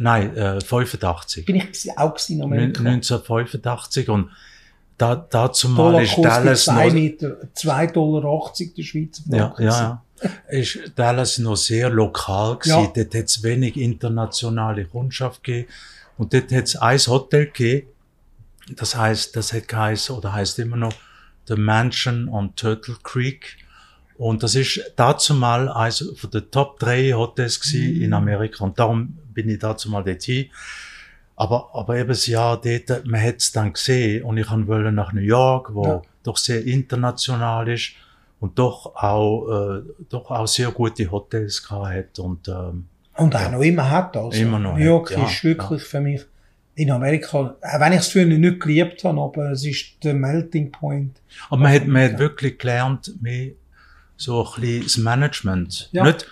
[0.00, 1.46] nein, äh, 85.
[1.46, 2.80] Bin ich auch in Amerika.
[2.80, 4.30] 1985 und
[5.00, 6.92] da, dazu mal ist Dallas noch...
[6.92, 10.30] Meter, 2,80 Dollar der Schweizer Ja, ja, ja.
[10.50, 12.70] ist Dallas noch sehr lokal gewesen.
[12.70, 12.92] Ja.
[12.94, 15.68] Dort hat es wenig internationale Kundschaft gegeben.
[16.18, 17.86] Und dort hat es ein Hotel gegeben.
[18.76, 20.92] Das heißt, das hat geheißen, oder heißt immer noch
[21.48, 23.56] The Mansion on Turtle Creek.
[24.18, 28.02] Und das ist dazu mal eines von den Top 3 Hotels mhm.
[28.02, 28.64] in Amerika.
[28.64, 30.50] Und darum bin ich dazu mal dort hin.
[31.40, 34.24] Aber, aber eben das Jahr dort, man hat es dann gesehen.
[34.24, 36.02] Und ich wollte nach New York, wo ja.
[36.22, 37.92] doch sehr international ist
[38.40, 42.18] und doch auch, äh, doch auch sehr gute Hotels gehabt hat.
[42.18, 43.48] Und, ähm, und auch ja.
[43.48, 44.18] noch immer hat.
[44.18, 44.38] Also.
[44.38, 44.76] Immer noch.
[44.76, 46.20] New York hat, ist wirklich für mich
[46.74, 50.70] in Amerika, auch wenn ich es früher nicht geliebt habe, aber es ist der Melting
[50.70, 51.22] Point.
[51.48, 53.52] Aber man hat, man hat wirklich gelernt, mehr
[54.18, 55.88] so ein bisschen das Management.
[55.92, 56.04] Ja.
[56.04, 56.26] Nicht,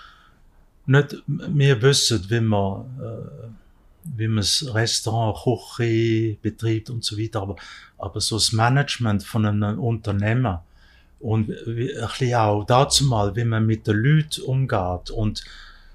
[0.84, 3.48] nicht, wir wissen, wie man, äh,
[4.16, 7.56] wie man das Restaurant, Küche betreibt und so weiter, aber,
[7.98, 10.58] aber so das Management von einem Unternehmen
[11.20, 15.44] und wie, ein bisschen auch dazu mal, wie man mit den Leuten umgeht und,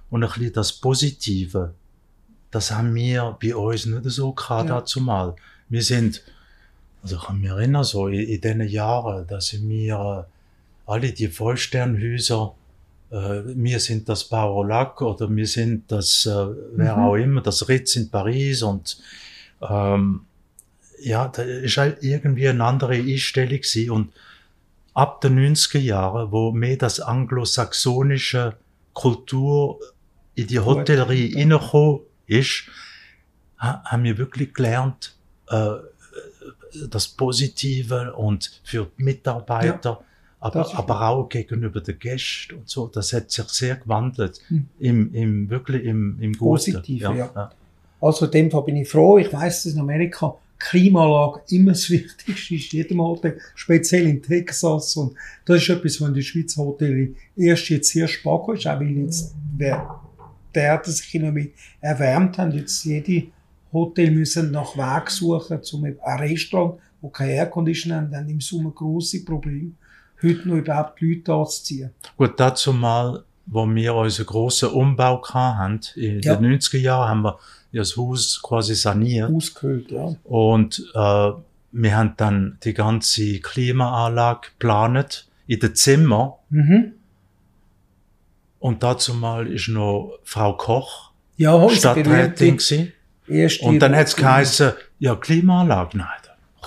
[0.09, 1.73] und ein bisschen das Positive,
[2.51, 4.79] das haben wir bei uns nicht so gehabt ja.
[4.79, 5.35] dazu mal.
[5.69, 6.21] Wir sind,
[7.01, 10.27] also ich kann mich erinnern, so in, in diesen Jahren, dass wir
[10.85, 12.53] alle die Vollsternhäuser,
[13.13, 17.03] äh, wir sind das Barolac oder wir sind das, äh, wer mhm.
[17.03, 18.99] auch immer, das Ritz in Paris und
[19.61, 20.21] ähm,
[20.99, 23.91] ja, da ist halt irgendwie eine andere Einstellung gewesen.
[23.91, 24.13] und
[24.95, 28.55] ab den 90er Jahren, wo mehr das anglosaxonische
[28.93, 29.79] Kultur
[30.35, 32.63] in die Hotellerie reingekommen ist,
[33.57, 35.15] haben wir wirklich gelernt,
[35.49, 35.71] äh,
[36.89, 40.05] das Positive und für Mitarbeiter ja
[40.43, 42.87] aber, aber auch gegenüber den Gästen und so.
[42.87, 44.41] Das hat sich sehr gewandelt.
[44.49, 44.67] Hm.
[44.77, 46.73] Im, im, wirklich im, im Guten.
[46.73, 47.15] Positiv, ja.
[47.15, 47.51] ja.
[48.01, 49.17] Also in dem Fall bin ich froh.
[49.17, 54.97] Ich weiß, dass in Amerika Klimaanlage immer das Wichtigste ist, jedem Hotel, speziell in Texas.
[54.97, 58.81] Und das ist etwas, was in der Schweiz Hotel erst jetzt sehr spannend ist, auch
[58.81, 60.01] weil jetzt der,
[60.53, 63.27] der sich immer mit erwärmt haben, jetzt jede
[63.71, 68.71] Hotel müssen nach Weg suchen, zum ein Restaurant, wo kein Aircondition haben, dann im Sommer
[68.71, 69.71] große Probleme
[70.23, 71.91] heute noch überhaupt Leute anzuziehen.
[72.17, 76.35] Gut, dazu mal, wo wir unseren grossen Umbau hatten, in ja.
[76.35, 77.39] den 90er Jahren haben wir
[77.73, 79.31] das Haus quasi saniert.
[79.31, 80.15] Ausgehöhlt, ja.
[80.23, 81.31] Und äh,
[81.71, 86.39] wir haben dann die ganze Klimaanlage geplant in den Zimmer.
[86.49, 86.93] Mhm.
[88.59, 92.93] Und dazu mal ist noch Frau Koch ja, Stadträtin gewesen.
[93.61, 96.07] Und dann hat es geheißen, ja, Klimaanlage, nein,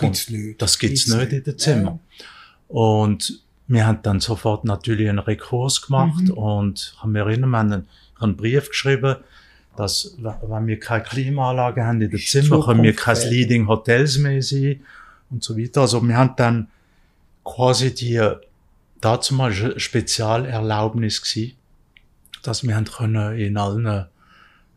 [0.01, 0.61] das, nicht.
[0.61, 1.99] das gibt's nicht in den Zimmer.
[2.19, 2.27] Ja.
[2.69, 6.31] Und wir haben dann sofort natürlich einen Rekurs gemacht mhm.
[6.31, 9.17] und haben mir haben einen, Brief geschrieben,
[9.77, 14.41] dass, wenn wir keine Klimaanlage haben in den Zimmern, können wir keine Leading Hotels mehr
[14.43, 14.81] sein
[15.31, 15.83] und so weiter.
[15.83, 16.69] Also wir haben dann
[17.45, 18.23] quasi die,
[19.01, 21.57] dazu mal Spezialerlaubnis gewesen,
[22.43, 24.07] dass wir haben können in allen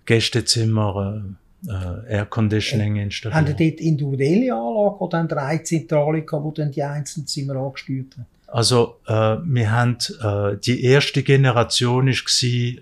[0.05, 3.47] Gästezimmern äh, Air Conditioning äh, installieren.
[3.47, 7.55] Haben die dort individuelle Anlagen oder haben die eine Zentrale wo dann die einzelnen Zimmer
[7.55, 8.25] angesteuert haben?
[8.51, 12.81] Also, äh, wir haben, äh, die erste Generation ist gsi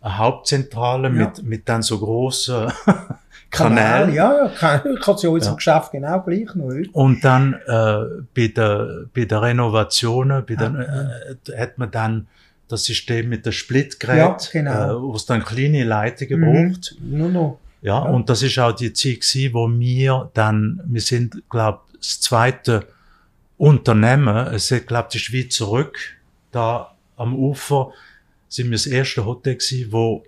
[0.00, 1.14] eine Hauptzentrale Ja.
[1.14, 2.72] mit, mit dann so großen
[3.50, 4.14] Kanal, Kanälen.
[4.14, 5.56] ja, ja, kann- ich habe es ja unserem Ja.
[5.56, 6.90] Geschäft genau gleich noch heute.
[6.92, 11.10] Und dann äh, bei, der, bei der Renovationen, bei Ah,
[11.48, 12.26] äh, hat man dann
[12.68, 14.98] das System mit der Splitgerät, Ja, genau.
[14.98, 16.70] äh, wo es dann kleine Leitungen Mhm.
[16.72, 16.96] braucht.
[17.00, 17.58] Nur noch.
[17.82, 18.10] Ja, Ja.
[18.10, 22.86] und das ist auch die Zeit gewesen, wo wir dann, wir sind, glaub, das zweite
[23.62, 25.96] Unternehmen, es ist, glaub, die Schweiz zurück,
[26.50, 27.92] da am Ufer
[28.48, 30.24] sind wir das erste Hotel gewesen, wo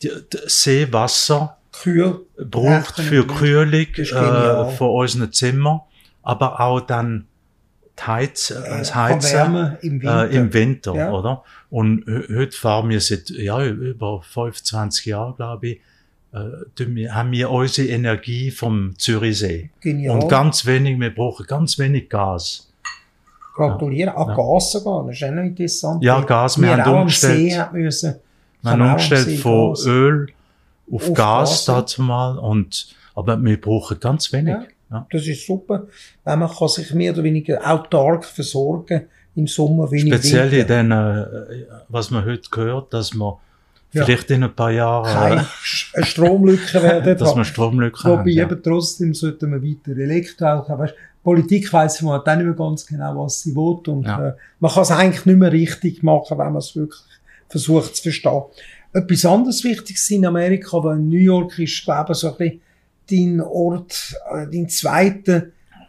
[0.00, 2.20] die, die Seewasser Kühl.
[2.36, 5.86] braucht Echt, für Kühlung äh, von unseren Zimmer,
[6.22, 7.26] aber auch dann
[8.00, 10.30] Heiz, äh, das Heizen im Winter.
[10.30, 11.10] äh, im Winter, Ja.
[11.10, 11.42] oder?
[11.68, 15.80] Und heute fahren wir seit ja, über 25 Jahren, glaube ich,
[16.32, 16.38] äh,
[16.86, 19.70] wir- haben wir unsere Energie vom Zürichsee.
[19.80, 20.18] Genial.
[20.20, 22.70] Und ganz wenig, wir brauchen ganz wenig Gas.
[23.54, 24.12] Gratulieren.
[24.16, 24.34] Ach, Ja.
[24.36, 25.04] Gas sogar.
[25.06, 26.02] Das ist auch noch interessant.
[26.04, 27.58] Ja, Gas, wir haben auch am umgestellt.
[27.58, 28.14] Haben müssen.
[28.62, 29.86] Wir haben auch umgestellt von Gas.
[29.86, 30.26] Öl
[30.92, 32.04] auf, Auf Gas, Gas, ja.
[32.04, 32.38] mal.
[32.38, 34.54] Und, aber wir brauchen ganz wenig.
[34.54, 34.64] Ja.
[34.90, 35.06] Ja.
[35.10, 35.86] Das ist super,
[36.24, 39.02] weil man kann sich mehr oder weniger autark versorgen
[39.34, 41.26] im Sommer wie Speziell in den, äh,
[41.90, 43.34] was man heute hört, dass man
[43.92, 44.04] Ja.
[44.04, 45.46] vielleicht in ein paar Jahren, Keine
[46.06, 48.28] Stromlücke werden dass man Stromlücken Wobei haben.
[48.28, 48.42] Ja.
[48.44, 50.80] eben trotzdem sollten wir weiter Elektroauto haben.
[50.80, 53.80] Weisst, Politik weiss man auch nicht mehr ganz genau, was sie will.
[53.92, 54.28] Und Ja.
[54.28, 57.00] äh, man kann es eigentlich nicht mehr richtig machen, wenn man es wirklich
[57.48, 58.42] versucht zu verstehen.
[58.92, 62.60] Etwas anderes Wichtiges in Amerika, weil New York ist, glaube ich, so ein bisschen
[63.38, 65.42] dein Ort, äh, dein zweites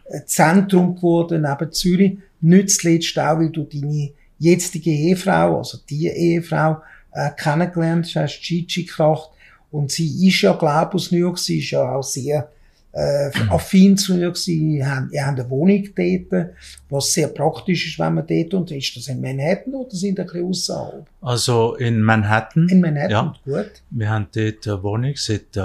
[0.06, 2.18] äh, Zentrum geworden neben Zürich.
[2.40, 6.78] Nicht zuletzt auch, weil du deine jetzige Ehefrau, also die Ehefrau,
[7.12, 9.30] äh, kennengelernt hast, hast Gigi Kracht.
[9.70, 12.50] Und sie ist ja, glaube ich, aus New York, sie ist ja auch sehr
[12.92, 14.36] äh, affin zu New York.
[14.36, 16.50] Sie haben, ihr habt eine Wohnung dort,
[16.88, 20.26] was sehr praktisch ist, wenn man dort und ist das in Manhattan oder sind ein
[20.26, 21.06] bisschen außerhalb?
[21.20, 22.68] Also in Manhattan.
[22.68, 23.62] In Manhattan, Ja.
[23.62, 23.70] gut.
[23.90, 25.60] Wir haben dort eine Wohnung seit äh,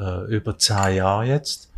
[0.00, 1.70] äh, über zehn Jahren jetzt,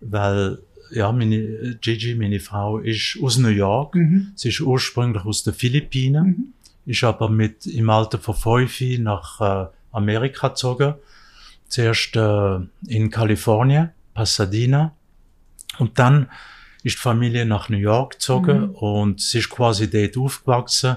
[0.00, 0.58] weil
[0.90, 3.94] ja, meine Gigi, meine Frau, ist aus New York.
[3.94, 4.32] Mhm.
[4.36, 6.52] Sie ist ursprünglich aus den Philippinen, Mhm.
[6.86, 10.94] Ist aber mit im Alter von fünf nach äh, Amerika gezogen.
[11.68, 14.92] Zuerst äh, in Kalifornien, Pasadena,
[15.78, 16.28] und dann
[16.82, 18.70] ist die Familie nach New York gezogen Mhm.
[18.74, 20.96] und sie ist quasi dort aufgewachsen.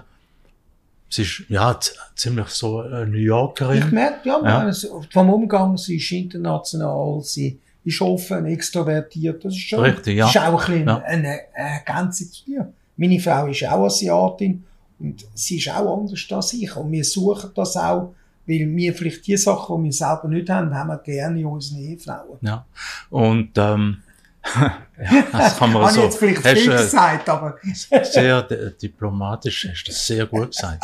[1.10, 1.80] Sie ist ja
[2.16, 3.78] ziemlich so eine New Yorkerin.
[3.78, 4.72] Ich merke, ja, Ja.
[5.14, 10.28] vom Umgang, sie ist international, sie ist offen, extrovertiert, das ist schon, Richtig, ja.
[10.28, 10.98] ist auch ein bisschen Ja.
[11.06, 12.74] eine Ergänzung zu dir.
[12.98, 14.64] Meine Frau ist auch Asiatin
[15.00, 18.14] und sie ist auch anders als ich und wir suchen das auch,
[18.48, 21.80] weil wir vielleicht die Sachen, die wir selber nicht haben, haben wir gerne in unseren
[21.80, 22.38] Ehefrauen.
[22.42, 22.66] Ja.
[23.10, 23.98] Und ähm,
[24.56, 26.00] ja, das kann man Habe so.
[26.02, 27.56] ich jetzt vielleicht hast, viel gesagt, aber
[28.04, 30.84] sehr di- diplomatisch, hast du das sehr gut gesagt.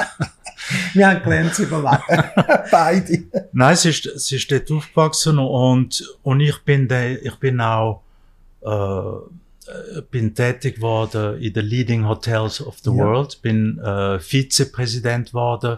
[0.94, 2.02] wir haben gelernt zu überlegen.
[2.72, 3.24] Beide.
[3.54, 8.02] Nein, sie ist, sie ist dort aufgewachsen und, und ich bin, der, ich bin auch,
[8.64, 9.41] äh,
[10.12, 12.98] bin tätig geworden in den Leading Hotels of the Ja.
[12.98, 15.78] World, bin äh, Vizepräsident geworden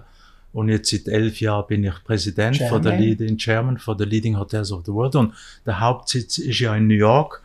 [0.53, 2.97] und jetzt seit elf Jahren bin ich Präsident von der.
[2.97, 5.33] Leading Chairman von der Leading Hotels of the World und
[5.65, 7.41] der Hauptsitz ist ja in New York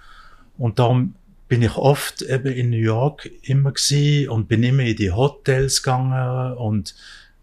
[0.58, 1.14] und darum
[1.48, 5.82] bin ich oft eben in New York immer gewesen und bin immer in die Hotels
[5.82, 6.94] gegangen und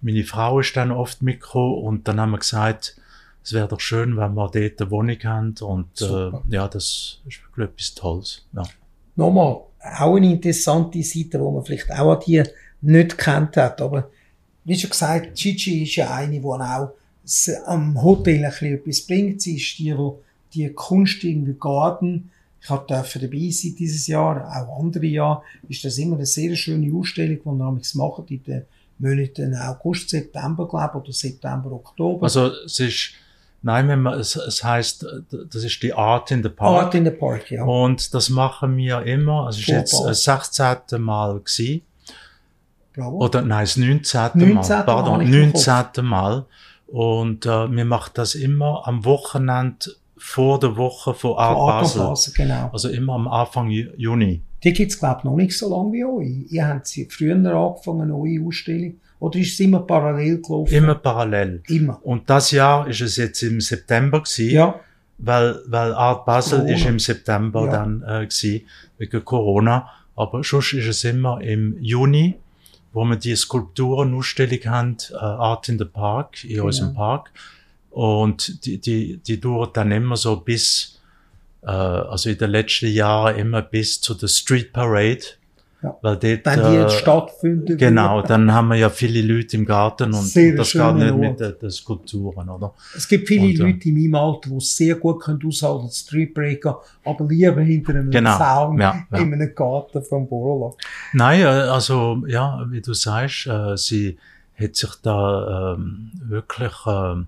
[0.01, 2.95] meine Frau ist dann oft mitgekommen und dann haben wir gesagt,
[3.43, 7.39] es wäre doch schön, wenn wir dort eine Wohnung haben und äh, ja, das ist
[7.55, 8.45] wirklich etwas Tolles.
[8.53, 8.63] Ja.
[9.15, 9.62] Nochmal,
[9.99, 12.43] auch eine interessante Seite, die man vielleicht auch an die
[12.82, 13.82] nicht kennt hat.
[13.82, 14.10] Aber
[14.63, 16.91] wie schon gesagt, Gigi ist ja eine, die auch
[17.65, 19.41] am Hotel ein bisschen etwas bringt.
[19.41, 20.12] Sie ist die, die
[20.54, 25.99] die Kunst in Garten, ich habe dabei sein dieses Jahr, auch andere Jahre, ist das
[25.99, 28.63] immer eine sehr schöne Ausstellung, die wir machen in den
[28.97, 32.23] Monaten August, September, glaube ich, oder September, Oktober.
[32.23, 33.12] Also es ist,
[33.65, 35.06] nein, wenn man, es, es heißt,
[35.51, 36.84] das ist die Art in the Park.
[36.86, 37.63] Art in the Park, ja.
[37.65, 39.47] Und das machen wir immer.
[39.47, 41.01] Also es ist jetzt das 16.
[41.01, 41.82] Mal gewesen.
[42.95, 43.17] Bravo.
[43.25, 44.21] Oder nein, das 19.
[44.36, 44.54] 19.
[44.54, 44.63] Mal.
[44.69, 46.06] Mal, Pardon, im 19.
[46.06, 46.45] Mal.
[46.88, 52.01] Und äh, wir machen das immer am Wochenende vor der Woche von Art Art Basel.
[52.04, 52.69] Basel, genau.
[52.71, 54.41] Also immer am Anfang Ju- Juni.
[54.63, 56.51] Die gibt's glaub noch nicht so lange wie euch.
[56.51, 58.95] Ihr habt sie früher angefangen, eine neue Ausstellung.
[59.26, 60.73] Oder ist es immer parallel gelaufen?
[60.73, 61.61] Immer parallel.
[61.67, 61.99] Immer.
[62.03, 64.80] Und das Jahr ist es jetzt im September gewesen, Ja,
[65.17, 66.76] weil, weil Art Basel Corona.
[66.76, 67.71] ist im September Ja.
[67.71, 68.61] dann äh, gewesen,
[68.99, 69.89] wegen Corona.
[70.15, 72.36] Aber sonst ist es immer im Juni,
[72.93, 76.65] wo wir die Skulpturenausstellung haben, äh, Art in the Park, in Genau.
[76.65, 77.32] unserem Park.
[77.91, 80.99] Und die, die, die dauert dann immer so bis,
[81.63, 85.23] äh, also in den letzten Jahren immer bis zu der Street Parade,
[85.84, 85.97] Ja.
[86.01, 87.78] Weil dort, Wenn die jetzt äh, stattfinden.
[87.78, 91.19] Genau, dann haben wir ja viele Leute im Garten und Sehr das geht nicht Ort.
[91.19, 92.73] mit den, den Skulpturen, oder?
[92.95, 95.86] Es gibt viele Und, äh, Leute in meinem Alter, die es sehr gut können aushalten,
[95.86, 99.17] als Streetbreaker, aber lieber hinter einem Genau, Zaun ja, ja.
[99.19, 100.73] in einem Garten vom Borla.
[101.13, 104.17] Nein, äh, also ja, wie du sagst, äh, sie
[104.59, 107.28] hat sich da ähm, wirklich, ähm,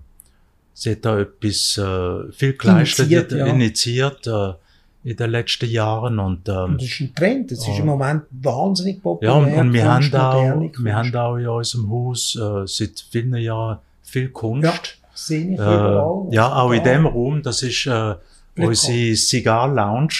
[0.72, 3.46] sie hat da etwas äh, viel geleistet, Initiiert, ja.
[3.46, 4.52] initiiert äh,
[5.04, 7.78] in den letzten Jahren und ähm, Und das ist ein Trend, das ist Oh.
[7.78, 9.30] im Moment wahnsinnig populär.
[9.32, 12.66] ja und, und wir haben Kunst, auch, wir haben da auch in unserem Haus äh,
[12.66, 14.64] seit vielen Jahren viel Kunst.
[14.64, 14.74] Ja,
[15.14, 16.26] sehe ich Äh, überall.
[16.32, 18.14] ja, auch in dem Raum, das ist äh,
[18.58, 20.14] unsere Cigar Lounge.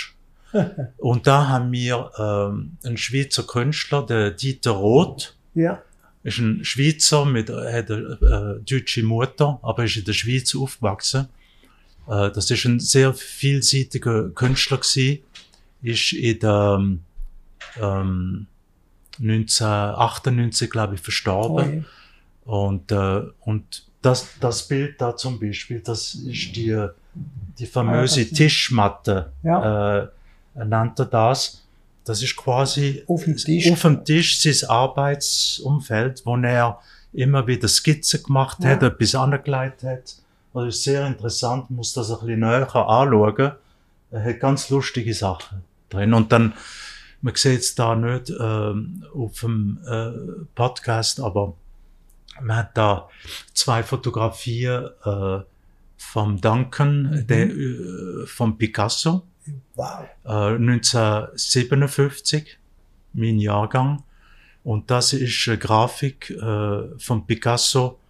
[0.98, 5.34] Und da haben wir ähm, einen Schweizer Künstler, der Dieter Roth.
[5.54, 5.82] Ja,
[6.22, 11.28] Ist ein Schweizer mit hat eine äh, deutsche Mutter, aber ist in der Schweiz aufgewachsen.
[12.08, 15.20] Äh, das ist ein sehr vielseitiger Künstler gewesen.
[15.82, 16.80] Ist in der
[17.80, 18.46] ähm,
[19.20, 21.86] 1998, glaube ich, verstorben.
[22.46, 26.86] oh, Und, äh, und das, das Bild da zum Beispiel, das ist die,
[27.58, 30.02] die famöse Ah, Tischmatte, ja.
[30.02, 30.08] äh,
[30.64, 31.64] nennt er das.
[32.04, 33.70] Das ist quasi Auf dem Tisch.
[33.70, 36.80] auf dem Tisch sein Arbeitsumfeld, wo er
[37.12, 38.88] immer wieder Skizzen gemacht hat, Ja.
[38.88, 40.14] etwas angelegt hat.
[40.64, 43.52] Das ist sehr interessant, muss das ein bisschen näher anschauen.
[44.10, 46.12] Er hat ganz lustige Sachen drin.
[46.14, 46.54] Und dann,
[47.22, 50.10] man sieht es da nicht ähm, auf dem äh,
[50.54, 51.54] Podcast, aber
[52.40, 53.08] man hat da
[53.52, 55.40] zwei Fotografien äh,
[55.96, 57.26] vom Duncan, Mhm.
[57.26, 59.26] der, äh, vom Picasso,
[59.74, 60.04] wow.
[60.24, 62.58] äh, 1957,
[63.12, 64.02] mein Jahrgang.
[64.64, 68.07] Und das ist eine Grafik äh, von Picasso äh,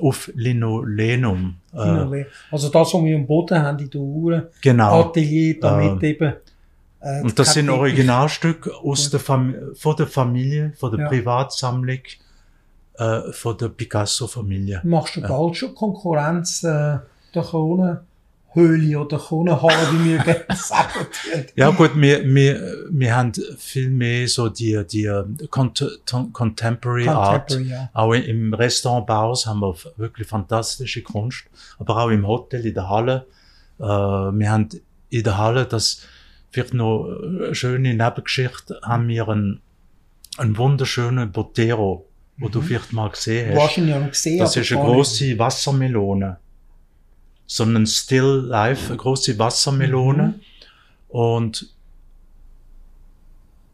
[0.00, 1.56] auf Linolenum.
[1.74, 5.00] Äh, Also das, was wir am Boden haben in der Uhr, genau.
[5.00, 6.32] Atelier, damit Ähm, eben.
[7.00, 11.08] Äh, Und das sind Originalstücke aus der Fam von der Familie, von der Ja.
[11.08, 11.98] Privatsammlung,
[12.98, 14.82] äh, von der Picasso-Familie.
[14.84, 15.28] Machst du Ja.
[15.28, 16.98] bald schon Konkurrenz äh,
[17.34, 17.42] der
[18.52, 21.06] Kronenhöhle oder Kronenhalle, wie wir gerne sagen.
[21.54, 25.84] Ja gut, wir, wir, wir haben viel mehr so die, die äh, Cont
[26.32, 27.48] Contemporary, Art.
[27.48, 27.90] Contemporary, ja.
[27.92, 31.44] Auch im Restaurant Baus haben wir wirklich fantastische Kunst,
[31.78, 33.26] aber auch im Hotel, in der Halle.
[33.78, 34.68] Äh, wir haben
[35.10, 36.02] in der Halle, das
[36.50, 39.60] vielleicht noch eine schöne Nebengeschichte, haben wir einen,
[40.38, 42.06] einen wunderschönen Botero,
[42.38, 43.78] wo du vielleicht mal gesehen hast.
[43.78, 44.38] noch gesehen.
[44.38, 46.38] Das ist eine große Wassermelone.
[47.46, 50.22] So ein Still Life, eine große Wassermelone.
[50.22, 50.40] Mhm.
[51.08, 51.68] Und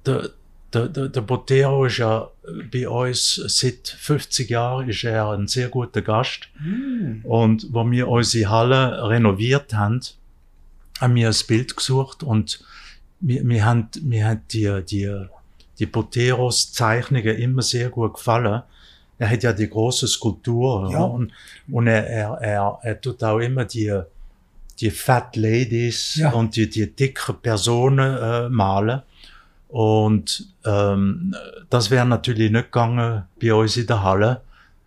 [0.06, 0.30] der,
[0.72, 2.30] der, der, der Botero ist ja
[2.70, 6.48] bei uns seit 50 Jahren ist er ein sehr guter Gast.
[6.58, 7.20] Hm.
[7.24, 10.00] Und wo wir unsere Halle renoviert haben,
[11.00, 12.64] haben wir ein Bild gesucht und
[13.20, 15.26] wir, wir haben, wir haben die, die,
[15.78, 18.62] die Boteros Zeichnungen immer sehr gut gefallen.
[19.18, 21.02] Er hat ja die große Skulptur Ja.
[21.02, 21.32] und,
[21.70, 24.00] und er, er, er, er tut auch immer die,
[24.80, 26.30] die Fat Ladies Ja.
[26.32, 29.02] und die, die dicken Personen äh, malen.
[29.68, 31.34] Und ähm,
[31.68, 34.40] das wäre natürlich nicht gegangen bei uns in der Halle.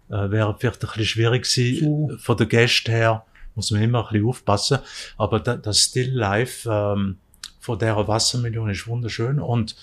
[0.10, 2.10] Äh, wäre vielleicht ein bisschen schwierig gewesen.
[2.10, 2.18] So.
[2.18, 3.26] Von der Gäste her
[3.56, 4.80] muss man immer ein bisschen aufpassen.
[5.18, 7.18] Aber da, das Still Life ähm,
[7.60, 9.40] von der Wassermelone ist wunderschön.
[9.40, 9.76] Und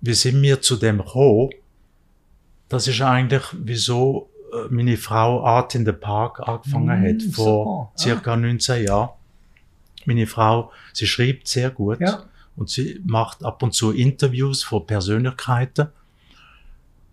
[0.00, 1.50] wie sind wir zu dem gekommen?
[2.72, 7.92] Das ist eigentlich, wieso äh, meine Frau Art in the Park angefangen Mm, hat, vor
[7.94, 7.98] super.
[7.98, 9.10] circa 19 Jahren.
[10.06, 12.24] Meine Frau, sie schreibt sehr gut Ja.
[12.56, 15.88] und sie macht ab und zu Interviews von Persönlichkeiten.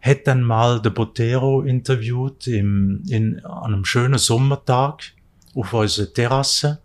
[0.02, 5.12] Hat dann mal der Botero interviewt im, in, an einem schönen Sommertag
[5.56, 6.80] auf unserer Terrasse.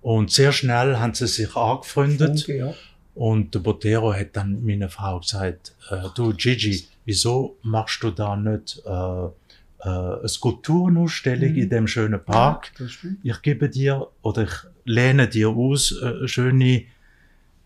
[0.00, 2.42] Und sehr schnell haben sie sich angefreundet.
[2.44, 2.72] Okay, ja.
[3.16, 8.36] Und der Botero hat dann meiner Frau gesagt, äh, du Gigi, wieso machst du da
[8.36, 9.30] nicht äh, äh,
[9.80, 11.58] eine Skulpturenausstellung Mhm.
[11.58, 12.72] in dem schönen Park?
[12.86, 13.18] Stimmt.
[13.22, 14.52] ich gebe dir oder ich
[14.84, 16.84] lehne dir aus äh, schöne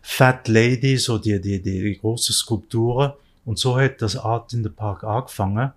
[0.01, 3.13] Fat Lady, so die, die, die, die große Skulpturen.
[3.45, 5.71] Und so hat das Art in the Park angefangen.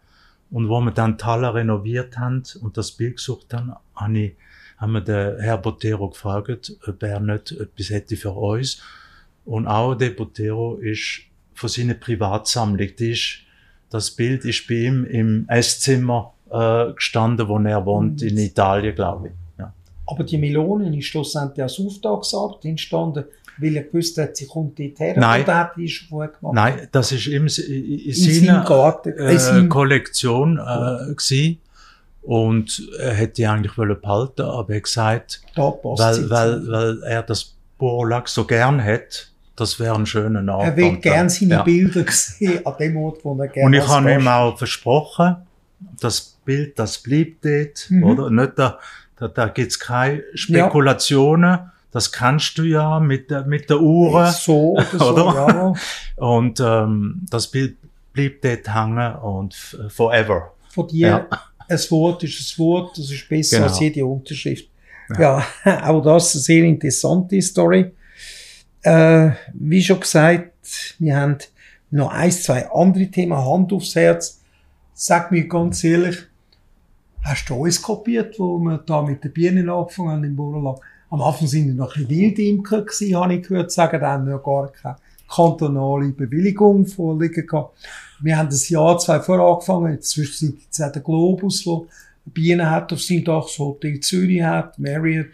[0.51, 4.33] Und wo wir dann Halle renoviert haben und das Bild gesucht haben, habe ich,
[4.79, 8.81] haben wir den Herr Botero gefragt, ob er nicht etwas hätte für uns.
[9.45, 11.23] Und auch der Botero ist
[11.55, 13.41] von seiner Privatsammlung, die ist,
[13.95, 19.29] das Bild ist bei ihm im Esszimmer äh, gestanden, wo er wohnt, in Italien, glaube
[19.29, 19.35] ich.
[19.57, 19.73] Ja.
[20.07, 23.25] Aber die Melone ist schlussendlich als Auftragsarbeit entstanden,
[23.59, 25.15] weil er gewusst hat, sie kommt dort her.
[25.17, 25.45] Nein.
[25.45, 26.55] Oder hat die schon vorher gemacht?
[26.55, 29.11] Nein, das ist im, in, in seiner Garten.
[29.17, 31.61] Äh, Kollektion äh, gsi
[32.23, 37.23] und er hätte die eigentlich wollen behalten, aber er hat gesagt, weil, weil, weil er
[37.23, 40.67] das Borlack so gern hat das wäre ein schöner Ort.
[40.67, 41.63] Er will gerne seine ja.
[41.63, 45.37] Bilder sehen an dem Ort, wo er gerne Und ich habe ihm auch versprochen,
[46.01, 48.05] das Bild, das bleibt dort, Mhm.
[48.05, 48.31] oder?
[48.31, 48.79] Nicht da,
[49.17, 51.71] da, da gibt's keine Spekulationen.
[51.93, 54.27] Das kannst du ja mit der, mit der Uhr.
[54.33, 55.35] So oder so, Oder?
[55.49, 55.73] ja.
[56.17, 57.77] Und ähm, das Bild
[58.13, 59.55] bleibt dort hängen und
[59.89, 60.53] forever.
[60.71, 61.27] Von dir, Ja.
[61.69, 63.69] ein Wort ist ein Wort, das ist besser Genau.
[63.69, 64.69] als jede Unterschrift.
[65.19, 65.45] Ja,
[65.85, 67.93] auch das eine sehr interessante Story.
[68.85, 71.39] Äh, wie schon gesagt, wir haben
[71.91, 74.43] noch ein, zwei andere Themen, Hand aufs Herz.
[74.93, 76.19] Sag mir ganz ehrlich,
[77.23, 80.81] hast du uns kopiert, wo wir da mit den Bienen angefangen haben im Burgenland?
[81.09, 84.27] Am Anfang sind wir noch ein bisschen Wildimker gewesen, habe ich gehört sagen, da haben
[84.27, 84.97] wir gar keine
[85.35, 87.79] kantonale Bewilligung vorliegen gehabt.
[88.21, 91.81] Wir haben das Jahr zwei vorher angefangen, inzwischen es auch den Globus, der
[92.27, 95.29] Bienen hat auf seinem Dach, das Hotel Zürich hat, Marriott,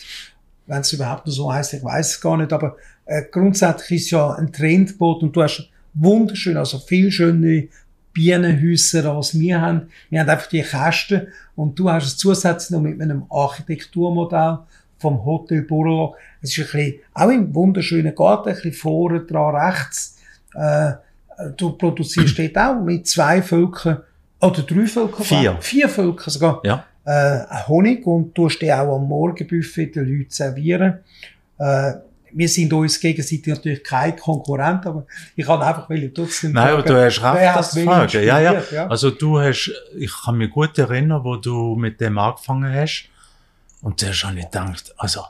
[0.67, 2.77] wenn es überhaupt noch so heisst, ich weiß es gar nicht, aber
[3.11, 7.67] äh, grundsätzlich ist ja ein Trendboot und du hast wunderschön, also viel schöne
[8.13, 9.89] Bienenhäuser als wir haben.
[10.11, 14.59] Wir haben einfach die Kästen und du hast es zusätzlich noch mit einem Architekturmodell
[14.99, 16.15] vom Hotel Burlo.
[16.41, 20.19] Es ist ein bisschen, auch im wunderschönen Garten, ein bisschen vorne dran rechts.
[20.55, 20.93] Äh,
[21.57, 24.03] du produzierst dort auch mit zwei Völkern,
[24.41, 25.25] oder drei Völkern.
[25.25, 25.57] Vier.
[25.61, 26.85] Vier Völker sogar Ja.
[27.05, 30.99] äh, Honig und tust den auch am Morgenbuffet den Leuten servieren.
[31.59, 31.93] Äh,
[32.33, 35.07] wir sind uns gegenseitig natürlich kein Konkurrent, aber
[35.37, 38.25] ich kann einfach will trotzdem Nein, aber du hast recht, das zu fragen.
[38.25, 38.63] Ja, ja.
[38.73, 38.87] ja.
[38.89, 43.09] Also du hast, ich kann mich gut erinnern, wo du mit dem angefangen hast.
[43.83, 45.25] Und zuerst habe ich gedacht, also,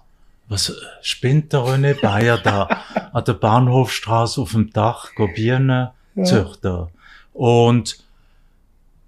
[0.49, 0.73] was
[1.03, 2.69] spinnt der René Bayer da
[3.13, 6.25] an der Bahnhofstraße auf dem Dach, go Bienen Ja.
[6.25, 6.87] züchten.
[7.33, 8.03] Und,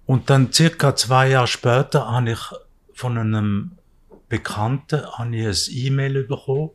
[0.05, 2.39] und dann circa zwei Jahre später habe ich
[2.93, 3.71] von einem
[4.29, 6.71] Bekannten habe ich ein E-Mail bekommen.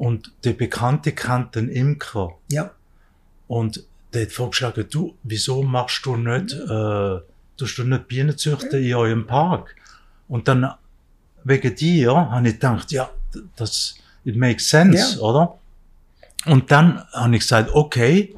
[0.00, 2.38] Und der Bekannte kannte einen Imker.
[2.50, 2.70] ja.
[3.48, 3.84] Und
[4.14, 7.18] der hat vorgeschlagen, du, wieso machst du nicht, äh,
[7.58, 9.76] tust du nicht Bienen züchten in eurem Park?
[10.26, 10.72] Und dann,
[11.44, 13.10] wegen dir, habe ich gedacht, ja,
[13.56, 15.20] das, it makes sense, Ja.
[15.20, 15.58] oder?
[16.46, 18.34] Und dann habe ich gesagt, okay,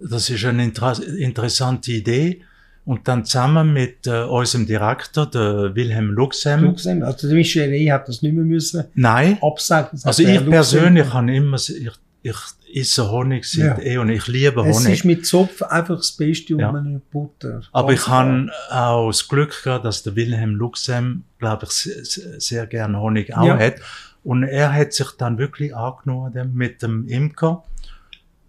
[0.00, 2.44] das ist eine inter interessante Idee.
[2.88, 8.08] Und dann zusammen mit äh, unserem Direktor, der Wilhelm Luxem, Luxem, also der Michel hat
[8.08, 10.00] das nicht mehr müssen nein, absagen.
[10.04, 11.90] Also ich Luxem- persönlich habe immer, ich,
[12.22, 12.36] ich
[12.74, 13.84] esse Honig seit Ja.
[13.84, 14.94] eh und ich liebe Es Honig.
[15.00, 16.70] ist mit Zopf einfach das Beste Ja.
[16.70, 17.60] eine Butter.
[17.72, 22.66] Aber ich habe auch das Glück gehabt, dass der Wilhelm Luxem, glaube ich, sehr, sehr-
[22.66, 23.58] gerne Honig auch Ja.
[23.58, 23.74] hat.
[24.24, 27.64] Und er hat sich dann wirklich angenommen mit dem Imker.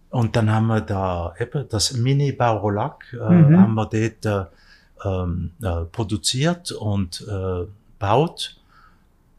[0.09, 3.59] Und dann haben wir da eben das Mini Baurolac, äh, Mhm.
[3.61, 7.65] haben wir dort äh, ähm, äh, produziert und äh,
[7.99, 8.57] baut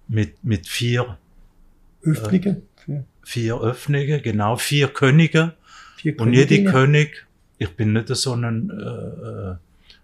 [0.08, 1.18] mit, mit vier,
[2.02, 2.62] Öffnungen.
[2.76, 5.54] für vier Öffnungen, genau, vier Könige.
[5.96, 6.64] vier Und jede.
[6.64, 7.26] König,
[7.58, 9.56] ich bin nicht so ein, äh, äh,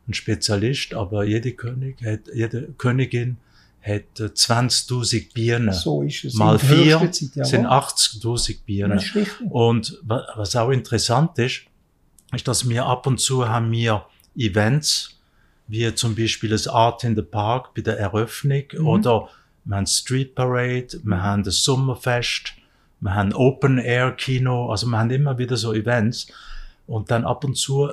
[0.09, 3.39] ein Spezialist, aber jede König hat, jede Königin
[3.87, 5.73] hat äh, 20.000 Bienen.
[5.73, 6.35] So ist es.
[6.35, 7.67] Mal vier Zeit, sind jawohl.
[7.67, 8.91] 80.000 Bienen.
[8.91, 9.51] Das ist richtig.
[9.51, 11.63] Und wa- was auch interessant ist,
[12.35, 14.05] ist, dass wir ab und zu haben wir
[14.37, 15.11] Events,
[15.69, 18.87] wie zum Beispiel das Art in the Park bei der Eröffnung Mhm.
[18.87, 19.29] oder
[19.65, 22.53] wir haben Street Parade, wir haben das Sommerfest,
[23.01, 26.29] wir haben Open Air Kino, also wir haben immer wieder so Events
[26.87, 27.91] und dann ab und zu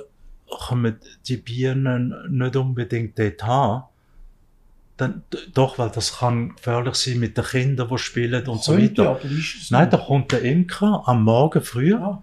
[0.50, 3.84] kommen die Bienen nicht unbedingt dort haben.
[4.98, 5.24] Dann,
[5.56, 9.20] doch, weil das kann gefährlich sein mit den Kindern, die spielen und so weiter.
[9.72, 12.22] Nein, da kommt der Imker am Morgen früh Ja,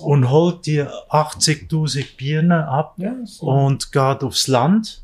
[0.00, 3.46] und holt die 80.000 Bienen ab ja, so.
[3.46, 5.02] und geht aufs Land.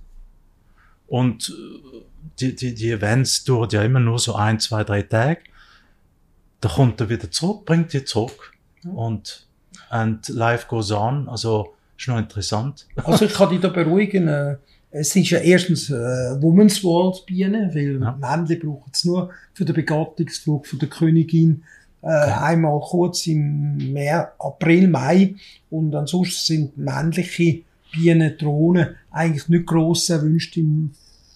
[1.07, 2.03] Und äh,
[2.41, 5.41] die, die, die Events dauern ja immer nur so ein, zwei, drei Tage.
[6.61, 8.53] Da kommt er wieder zurück, bringt die zurück.
[8.83, 8.91] Ja.
[8.91, 9.47] Und
[9.91, 11.29] and life goes on.
[11.29, 12.87] Also, ist noch interessant.
[13.05, 14.29] Also ich kann dich da beruhigen.
[14.99, 15.95] Es ist ja erstens äh,
[16.41, 18.17] Women's World Bienen, weil Ja.
[18.19, 21.63] Männchen brauchen es nur für den Begattungsflug von der Königin.
[22.03, 25.35] Äh, Einmal kurz im März, April, Mai.
[25.71, 27.61] Und ansonsten sind männliche
[27.93, 30.93] Bienen, Drohnen eigentlich nicht gross erwünscht im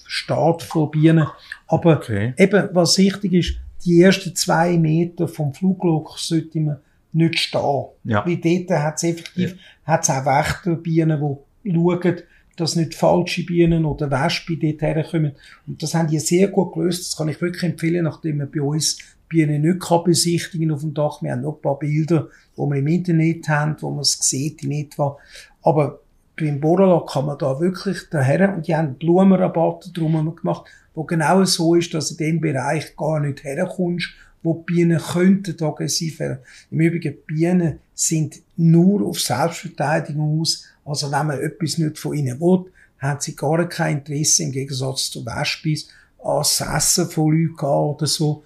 [0.06, 1.26] Staat von Bienen.
[1.66, 2.32] Aber Okay.
[2.38, 3.54] eben, was wichtig ist,
[3.84, 6.76] die ersten zwei Meter vom Fluglok sollte man
[7.12, 7.84] nicht stehen.
[8.04, 8.24] Ja.
[8.26, 11.20] Weil dort hat es effektiv, hat's auch Wächterbienen,
[11.64, 12.16] die schauen,
[12.60, 15.32] dass nicht falsche Bienen oder Wespen dort herkommen.
[15.66, 17.06] Und das haben die sehr gut gelöst.
[17.06, 18.98] Das kann ich wirklich empfehlen, nachdem man bei uns
[19.28, 21.22] Bienen nicht kann besichtigen auf dem Dach.
[21.22, 24.62] Wir haben noch ein paar Bilder, die wir im Internet haben, wo man es sieht
[24.64, 25.16] in etwa.
[25.62, 26.00] Aber
[26.38, 31.44] beim Borala kann man da wirklich daher, und die haben Blumenrabatte drum gemacht, wo genau
[31.44, 34.10] so ist, dass in dem Bereich gar nicht herkommst
[34.42, 36.38] wo die Bienen könnten aggressiv werden.
[36.70, 40.64] Im Übrigen, Bienen sind nur auf Selbstverteidigung aus.
[40.84, 45.10] Also wenn man etwas nicht von ihnen will, haben sie gar kein Interesse, im Gegensatz
[45.10, 45.88] zu Wespis,
[46.22, 48.44] an das Essen von Leuten oder so.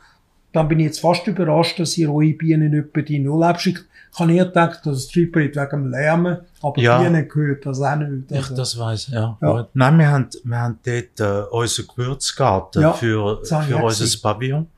[0.53, 3.85] Dann bin ich jetzt fast überrascht, dass ihr eure Bienen nicht bei die Null abschickt.
[4.13, 7.03] Ich habe eher gedacht, dass es Triplet wegen dem Lärmen, aber Ja.
[7.03, 8.31] Bienen gehört das auch nicht.
[8.31, 9.37] Ich Also, das weiß, ja.
[9.43, 9.69] Ja.
[9.75, 14.19] Nein, wir haben, wir haben dort äh, unseren Gewürzgarten Ja, für, ich für unser.
[14.23, 14.69] Pavillon.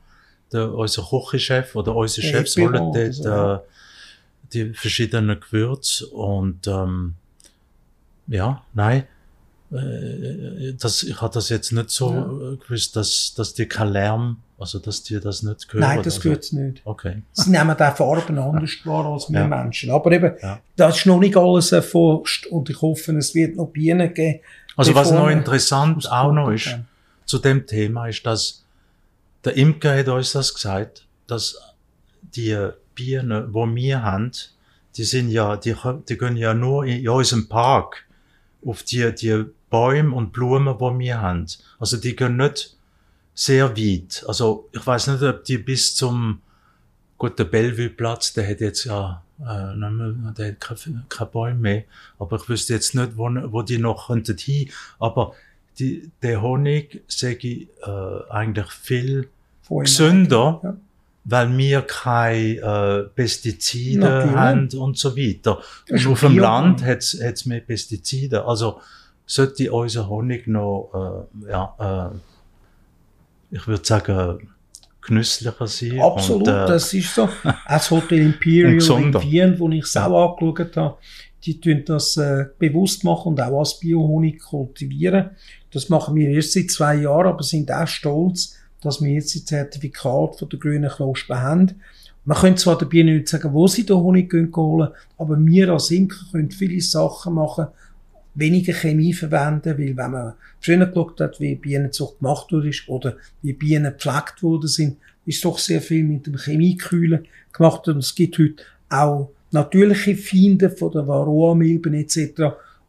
[0.51, 3.61] Der, unser Küchenchef oder Der Chefs Epiro holen dort so, ja.
[4.53, 7.15] die verschiedenen Gewürze und ähm,
[8.27, 9.03] ja, nein,
[9.71, 12.55] äh, das, ich habe das jetzt nicht so Ja.
[12.65, 15.81] gewusst, dass, dass die kein Lärm, also dass die das nicht hören.
[15.81, 16.81] Nein, das also, gehört nicht.
[16.85, 17.21] Okay.
[17.33, 19.47] Sie nehmen auch Farben anders wahr als wir Ja.
[19.47, 19.91] Menschen.
[19.91, 20.59] Aber eben, Ja.
[20.77, 24.39] das ist noch nicht alles erforscht und ich hoffe, es wird noch Bienen geben.
[24.77, 26.77] Also was noch interessant auch noch ist,
[27.25, 28.63] zu dem Thema ist, dass
[29.43, 31.59] der Imker hat uns das gesagt, dass
[32.21, 34.31] die Bienen, wo wir haben,
[34.95, 35.75] die sind ja, die,
[36.09, 38.05] die gehen ja nur in, in unserem Park
[38.65, 41.45] auf die, die Bäume und Blumen, wo wir haben.
[41.79, 42.75] Also die gehen nicht
[43.33, 44.23] sehr weit.
[44.27, 46.41] Also ich weiß nicht, ob die bis zum,
[47.17, 51.83] gut, der Bellevue-Platz, der hat jetzt ja, äh, mehr, der hat keine, keine Bäume mehr.
[52.17, 54.71] Aber ich wüsste jetzt nicht, wo, wo die noch könnten hin.
[54.99, 55.33] Aber
[55.79, 59.29] die, der Honig, sage ich, äh, eigentlich viel
[59.61, 59.83] Von ihnen.
[59.85, 60.77] gesünder, Ja.
[61.25, 64.35] weil wir keine äh, Pestizide Natürlich.
[64.35, 65.59] haben und so weiter.
[65.89, 68.45] Und auf dem Land hat es mehr Pestizide.
[68.45, 68.79] Also
[69.25, 74.49] sollte unser Honig noch, äh, ja, äh, ich würde sagen,
[75.01, 75.99] genüsslicher sein.
[76.01, 77.29] Absolut, Und, äh, das ist so.
[77.67, 79.13] Das Hotel Imperial in.
[79.21, 80.97] Wien, wo ich es auch angeschaut habe,
[81.47, 85.31] die tun das äh, bewusst machen und auch als Biohonig kultivieren.
[85.71, 89.45] Das machen wir erst seit zwei Jahren, aber sind auch stolz, dass wir jetzt die
[89.45, 91.81] Zertifikat von der grünen Knospe haben.
[92.25, 95.91] Man könnte zwar der Biene nicht sagen, wo sie den Honig holen, aber wir als
[95.91, 97.67] Imker können viele Sachen machen,
[98.35, 103.53] weniger Chemie verwenden, weil wenn man früher geschaut hat, wie Bienenzucht gemacht wurde oder wie
[103.53, 108.37] Bienen gepflegt worden sind, ist doch sehr viel mit dem Chemiekühlen gemacht und es gibt
[108.37, 112.41] heute auch natürliche Feinde von der Varroa-Milben etc.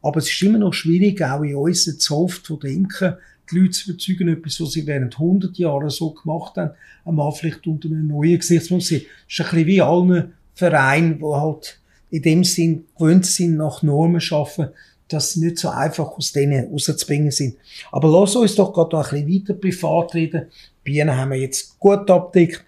[0.02, 3.18] Aber es ist immer noch schwierig, auch in unserer Zoft von Imker,
[3.50, 6.70] die Leute zu überzeugen, etwas, was sie während 100 Jahren so gemacht haben,
[7.04, 9.06] einmal vielleicht unter einem neuen Gesichtspunkt sehen.
[9.26, 11.80] Es ist ein bisschen wie allen Vereinen, die halt
[12.10, 14.68] in dem Sinn gewöhnt sind, nach Normen schaffen,
[15.08, 17.56] dass sie nicht so einfach aus denen rauszubringen sind.
[17.90, 20.46] Aber lass uns doch gerade noch ein bisschen weiter privat reden.
[20.84, 22.64] Bienen haben wir jetzt gut abdeckt.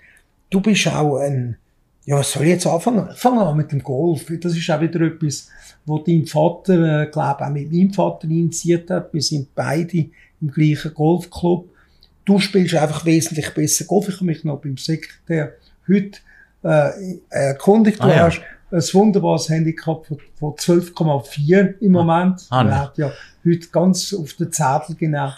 [0.49, 1.57] Du bist auch ein,
[2.11, 3.09] ja, was soll ich jetzt anfangen?
[3.15, 4.27] Fangen wir an mit dem Golf.
[4.41, 5.49] Das ist auch wieder etwas,
[5.87, 9.13] wo dein Vater, äh, glaube auch mit meinem Vater initiiert hat.
[9.15, 10.07] Wir sind beide
[10.41, 11.69] im gleichen Golfclub.
[12.25, 14.09] Du spielst einfach wesentlich besser Golf.
[14.09, 15.55] Ich habe mich noch beim Sekretär
[15.89, 16.19] heute
[16.63, 16.91] äh,
[17.31, 18.01] erkundigt.
[18.01, 18.27] Du Ah, ja.
[18.27, 18.41] hast
[18.73, 22.47] ein wunderbares Handicap von, von 12,4 im Moment.
[22.51, 23.13] ah, Er hat ja
[23.45, 25.31] heute ganz auf den Zettel genau.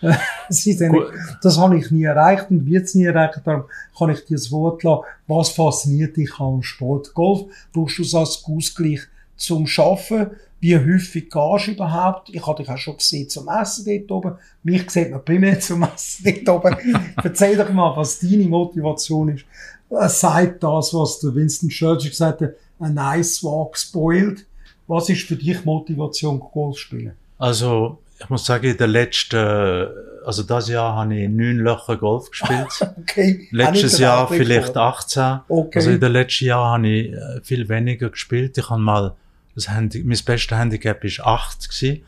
[0.90, 1.12] Gut.
[1.42, 3.40] das habe ich nie erreicht und wird es nie erreichen.
[3.44, 3.64] Darum
[3.96, 5.02] kann ich dir das Wort lassen.
[5.26, 7.14] Was fasziniert dich am Sport?
[7.14, 9.00] Golf brauchst du es als Ausgleich
[9.36, 10.30] zum Schaffen?
[10.60, 12.30] Wie häufig gehst du überhaupt?
[12.30, 14.38] Ich habe dich auch schon gesehen zum Essen dort oben.
[14.62, 16.76] Mich sieht man primär zum Essen dort oben.
[17.22, 19.44] Erzähl doch mal, was deine Motivation ist.
[19.88, 24.44] Es sagt das, was der Winston Churchill gesagt hat, a nice walk spoiled.
[24.86, 27.12] Was ist für dich Motivation, Golf spielen?
[27.38, 29.88] Also, ich muss sagen, in der letzten,
[30.24, 32.68] also das Jahr habe ich neun Löcher Golf gespielt.
[32.98, 33.48] Okay.
[33.50, 35.40] Letztes Jahr vielleicht 18.
[35.48, 35.78] Okay.
[35.78, 38.58] Also in den letzten Jahren habe ich äh, viel weniger gespielt.
[38.58, 39.14] Ich habe mal,
[39.54, 42.02] das Handi mein bestes Handicap ist 8 gewesen.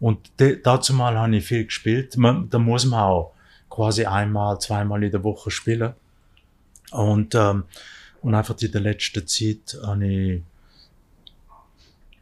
[0.00, 2.16] Und de, dazu mal habe ich viel gespielt.
[2.16, 3.34] Man, da muss man auch
[3.70, 5.94] quasi einmal, zweimal in der Woche spielen.
[6.90, 7.64] Und, ähm,
[8.20, 10.42] und einfach in der letzten Zeit habe ich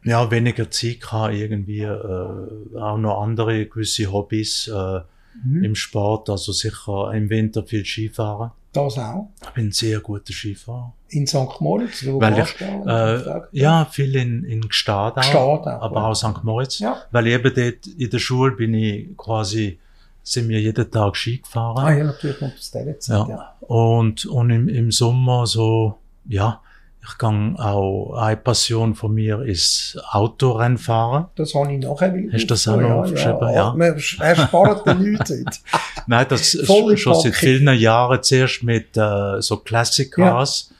[0.03, 5.01] ja, weniger Zeit gehabt, irgendwie, äh, auch noch andere gewisse Hobbys, äh,
[5.45, 5.63] Mhm.
[5.63, 8.51] im Sport, also sicher im Winter viel Skifahren.
[8.73, 9.29] Das auch.
[9.41, 10.93] Ich bin ein sehr guter Skifahrer.
[11.09, 11.59] In St.
[11.61, 16.07] Moritz, wo Weil ich, äh, ja, viel in, in Gstaad auch, Gstaad auch, aber ja.
[16.07, 16.43] auch St.
[16.43, 16.79] Moritz.
[16.79, 16.97] Ja.
[17.11, 19.79] Weil eben dort in der Schule bin ich quasi,
[20.21, 21.77] sind wir jeden Tag Ski gefahren.
[21.85, 23.29] Ah ja, natürlich noch aus dieser Zeit, Ja.
[23.29, 23.55] ja.
[23.67, 25.97] Und, und im, im Sommer so,
[26.27, 26.61] ja,
[27.03, 31.25] ich kann auch, eine Passion von mir ist Autorennfahren.
[31.35, 32.33] Das habe ich nachher wieder.
[32.33, 33.39] Hast du das auch noch aufgeschrieben?
[33.41, 33.53] Ja.
[33.53, 33.73] Ja.
[33.73, 35.45] Man erspart den Leuten.
[36.07, 40.71] Nein, das ist Volle schon seit vielen Jahren zuerst mit äh, so Classic Cars,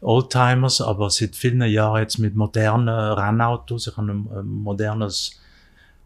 [0.00, 3.86] Oldtimers, aber seit vielen Jahren jetzt mit modernen Rennautos.
[3.86, 5.39] Ich habe ein, modernes äh,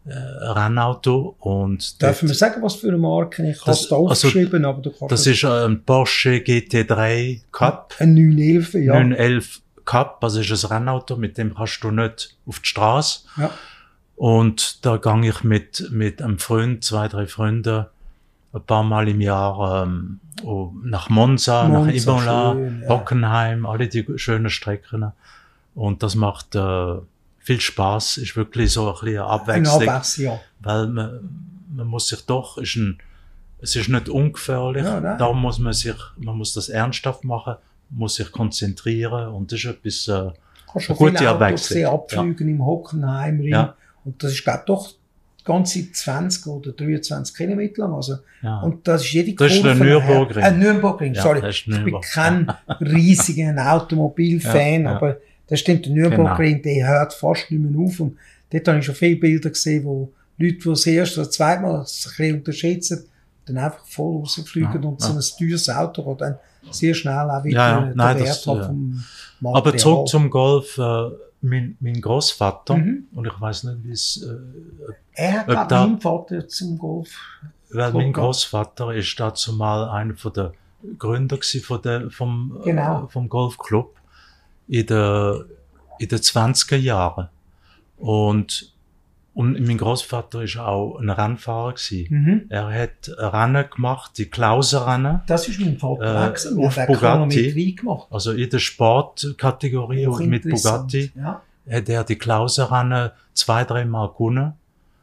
[0.07, 3.50] Rennauto und Dürfen wir sagen, was für eine Marke?
[3.50, 8.14] Ich habe es da aufgeschrieben, aber du kannst das ist ein Porsche GT3 Cup, ein
[8.14, 8.92] 911, ja.
[8.94, 13.20] 911 Cup, also ist ein Rennauto, mit dem kannst du nicht auf die Straße.
[13.38, 13.50] ja.
[14.16, 17.86] Und da gang ich mit, mit einem Freund, zwei, drei Freunden,
[18.52, 22.88] ein paar Mal im Jahr ähm, oh, nach Monza, nach Monza, Imola, schön, ja.
[22.88, 25.12] Hockenheim, alle die schönen Strecken.
[25.74, 26.94] Und das macht äh,
[27.45, 30.40] viel Spaß, ist wirklich so ein bisschen eine Eine Abwechslung, ja.
[30.61, 31.20] weil man,
[31.76, 32.99] man muss sich doch, ist ein,
[33.61, 37.57] es ist nicht ungefährlich, Ja, darum muss man sich, man muss das ernsthaft machen,
[37.90, 40.30] muss sich konzentrieren und das ist etwas, äh,
[40.72, 43.53] Kannst schon Gute Abwechslung, sehen, abfliegen im Hockenheimring.
[43.53, 43.76] Ja.
[44.05, 44.90] Und das ist, ich, doch
[45.40, 47.95] die ganze 20 oder 23 Kilometer lang.
[47.95, 48.61] Also, ja.
[48.61, 50.42] und das ist jede Das ist der Kurve Nürburgring.
[50.45, 51.49] Äh, Nürburgring, Ja, sorry.
[51.49, 52.11] ist Ich bin Nürburgring.
[52.11, 54.97] kein riesiger Automobilfan, Ja, ja.
[54.97, 55.16] aber
[55.49, 58.01] das stimmt, der Nürburgring, der hört fast nicht mehr auf.
[58.01, 58.16] Und
[58.51, 61.78] dort habe ich schon viele Bilder gesehen, wo Leute, die das erste oder zweite Mal
[61.78, 63.05] das ein bisschen unterschätzen,
[63.47, 65.18] dann einfach voll rausfliegen Ja, und so ja.
[65.18, 66.38] ein teures Auto, das dann
[66.72, 68.64] sehr schnell auch wieder Ja, ja, nein, Wert das, ja.
[68.66, 69.05] vom
[69.40, 69.78] Aber Material.
[69.78, 70.78] zurück zum Golf.
[70.78, 71.11] Äh,
[71.42, 73.05] mein, mein Großvater Mhm.
[73.14, 77.11] und ich weiß nicht, wie es, äh, Er hat, da- meinen Vater zum Golf.
[77.70, 78.12] weil mein.
[78.14, 80.53] Großvater ist dazu mal einer der
[80.99, 83.05] Gründer von der vom Genau.
[83.05, 83.93] äh, vom Golfclub
[84.68, 85.44] in der
[85.98, 87.28] in den 20er Jahren
[87.98, 88.70] und
[89.36, 92.06] und mein Großvater ist auch ein Rennfahrer gsi.
[92.08, 92.42] Mhm.
[92.50, 96.64] Er hat Rennen gemacht, die Klauserrennen, Das ist mein Vater Äh, gewesen.
[96.64, 97.72] Auf auch Bugatti.
[97.74, 98.06] Gemacht.
[98.12, 100.44] also in der Sportkategorie und mit.
[100.44, 101.42] Bugatti Ja.
[101.68, 104.52] hat er die Klauserrennen zwei, dreimal gewonnen.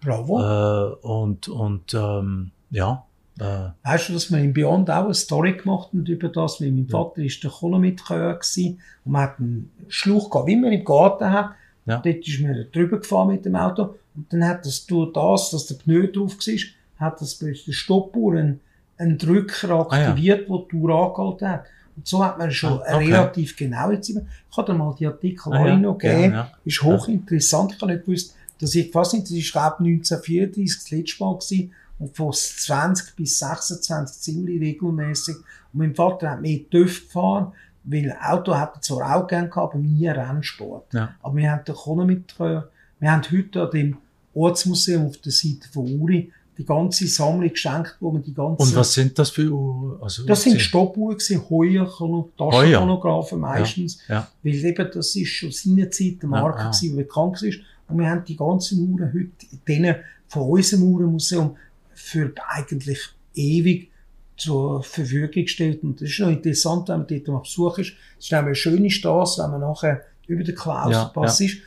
[0.01, 0.39] Bravo.
[0.41, 3.03] Äh, und und ähm, ja,
[3.41, 6.71] äh, Weißt du, dass wir in Beyond auch eine Story gemacht haben über das, weil
[6.71, 10.83] mein Vater ist der Chronometreur gewesen und man hat einen Schluch gehabt, wie man im
[10.85, 11.51] Garten hat.
[11.85, 11.97] Ja.
[11.97, 15.65] Dort ist mir drüber gefahren mit dem Auto und dann hat das durch das, dass
[15.67, 18.59] der Pneu drauf war, hat das bei der Stoppuhr einen,
[18.97, 20.09] einen Drücker Ah, ja.
[20.09, 21.65] aktiviert, der die Uhr angehalten hat.
[21.97, 23.05] Und so hat man schon Ah, okay.
[23.11, 24.23] relativ genaue Zeit.
[24.49, 25.75] Ich habe dir mal die Artikel Ah, ja.
[25.77, 26.33] noch gegeben.
[26.33, 26.51] Ja, ja.
[26.63, 27.73] Ist hochinteressant.
[27.73, 31.33] Ich habe nicht gewusst, dass ich fast nicht, das ist glaube 1934 das letzte Mal
[31.33, 31.71] gewesen.
[32.13, 35.35] Von 20 bis 26 ziemlich regelmäßig.
[35.35, 35.45] Und
[35.79, 39.77] mein Vater hat mehr TÜV gefahren, weil Auto hat er zwar auch gern gehabt, aber
[39.83, 40.93] nie Rennsport.
[40.93, 41.15] Ja.
[41.21, 43.97] Aber wir haben den Chronometer, wir haben heute an dem
[44.33, 48.75] Ortsmuseum auf der Seite von Uri die ganze Sammlung geschenkt, wo man die ganze Und
[48.75, 50.01] was sind das für Uhren?
[50.03, 52.51] Also, das sind Stoppuhren gewesen, Heuer, Chrono- Heuer.
[52.51, 53.99] Taschenchronographen meistens.
[54.07, 54.27] Ja.
[54.43, 56.69] Weil eben, das ist schon seine Zeit eine Marke Ja, ja.
[56.71, 57.59] gewesen, die bekannt ist.
[57.87, 59.95] Und wir haben die ganzen Uhren heute, denen
[60.27, 61.55] von unserem Uhrenmuseum,
[62.01, 62.99] für eigentlich
[63.35, 63.89] ewig
[64.37, 65.83] zur Verfügung gestellt.
[65.83, 67.93] Und das ist noch interessant, wenn man dort mal Besuch ist.
[68.17, 71.57] Es ist nämlich eine schöne Straße, wenn man nachher über den Klausenpass ist.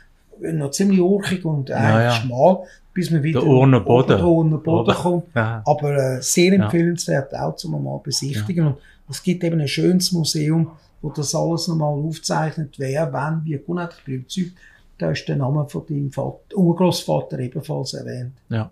[0.40, 2.10] Noch ziemlich urchig und eigentlich Ja, ja.
[2.12, 2.58] schmal,
[2.92, 4.06] bis man wieder Der Urnenboden.
[4.14, 5.02] über den Urnenboden Oben.
[5.02, 5.24] kommt.
[5.36, 5.62] Ja.
[5.64, 6.64] Aber äh, sehr Ja.
[6.64, 8.66] empfehlenswert auch zum mal besichtigen.
[8.66, 8.76] Und
[9.08, 10.72] es gibt eben ein schönes Museum,
[11.02, 13.56] wo das alles nochmal aufzeichnet, wer, wann, wie.
[13.58, 14.52] Gut, ich bin überzeugt,
[14.98, 18.32] da ist der Name von deinem Vater, Urgroßvater ebenfalls erwähnt.
[18.48, 18.70] ja.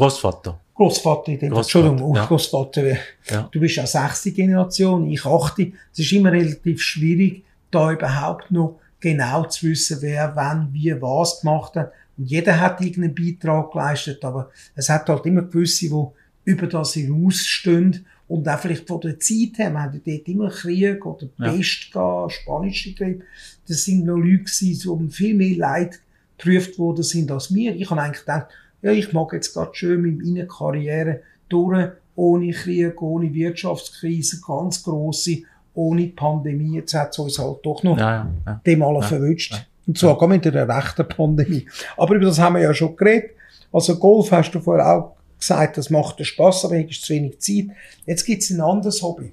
[0.00, 0.58] Großvater.
[0.74, 2.22] Großvater, Großvater, Entschuldigung, ja.
[2.22, 2.96] Urgroßvater.
[3.30, 3.48] Ja.
[3.52, 5.72] Du bist ja sechste Generation, ich achte.
[5.92, 11.42] Es ist immer relativ schwierig, da überhaupt noch genau zu wissen, wer, wann, wie, was
[11.42, 11.92] gemacht hat.
[12.16, 16.94] Und jeder hat irgendeinen Beitrag geleistet, aber es hat halt immer gewisse, die über das
[16.94, 21.52] hinausstehen und auch vielleicht von der Zeit her, wir hatten dort immer Krieg oder Ja.
[21.52, 23.22] Pest gehabt, spanische Krieg.
[23.68, 26.00] Das sind noch Leute gewesen, die viel mehr Leid
[26.38, 27.74] geprüft worden sind als mir.
[27.74, 28.46] Ich habe eigentlich gedacht,
[28.82, 34.82] ja, ich mag jetzt gerade schön mit meiner Karriere durch, ohne Krieg, ohne Wirtschaftskrise, ganz
[34.82, 35.38] grosse,
[35.74, 36.76] ohne Pandemie.
[36.76, 38.60] Jetzt hat es uns halt doch noch Ja, ja, ja.
[38.66, 39.66] dem alle Ja, verwünscht.
[39.86, 41.66] Und zwar gar mit einer rechten Pandemie.
[41.96, 43.30] Aber über das haben wir ja schon geredet.
[43.72, 47.14] Also Golf hast du vorher auch gesagt, das macht dir Spaß, aber es ist zu
[47.14, 47.66] wenig Zeit.
[48.06, 49.32] Jetzt gibt es ein anderes Hobby,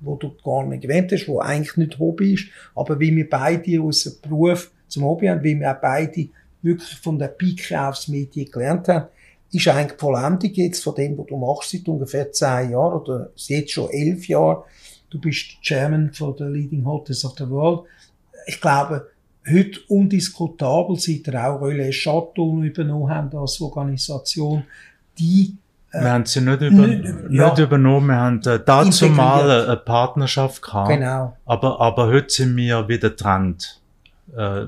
[0.00, 3.82] wo du gar nicht erwähnt hast, wo eigentlich nicht Hobby ist, aber wie wir beide
[3.82, 6.28] unseren Beruf zum Hobby haben, wie wir auch beide
[6.64, 9.06] wirklich von der Pike aufs Medien gelernt haben,
[9.52, 13.30] ist eigentlich die Vollendung jetzt von dem, was du machst seit ungefähr zehn Jahren oder
[13.36, 14.62] jetzt schon elf Jahren.
[15.10, 17.82] Du bist Chairman von der Leading Hotels of the World.
[18.46, 19.06] Ich glaube,
[19.48, 24.64] heute undiskutabel, seit ihr auch Relais Chateau übernommen haben als Organisation,
[25.18, 25.56] die
[25.92, 27.56] Wir haben sie nicht, über, nicht- nicht ja.
[27.56, 30.88] übernommen, wir haben äh, dazu mal eine Partnerschaft gehabt.
[30.88, 33.80] genau Aber, aber heute sind wir wieder getrennt.
[34.36, 34.64] Äh,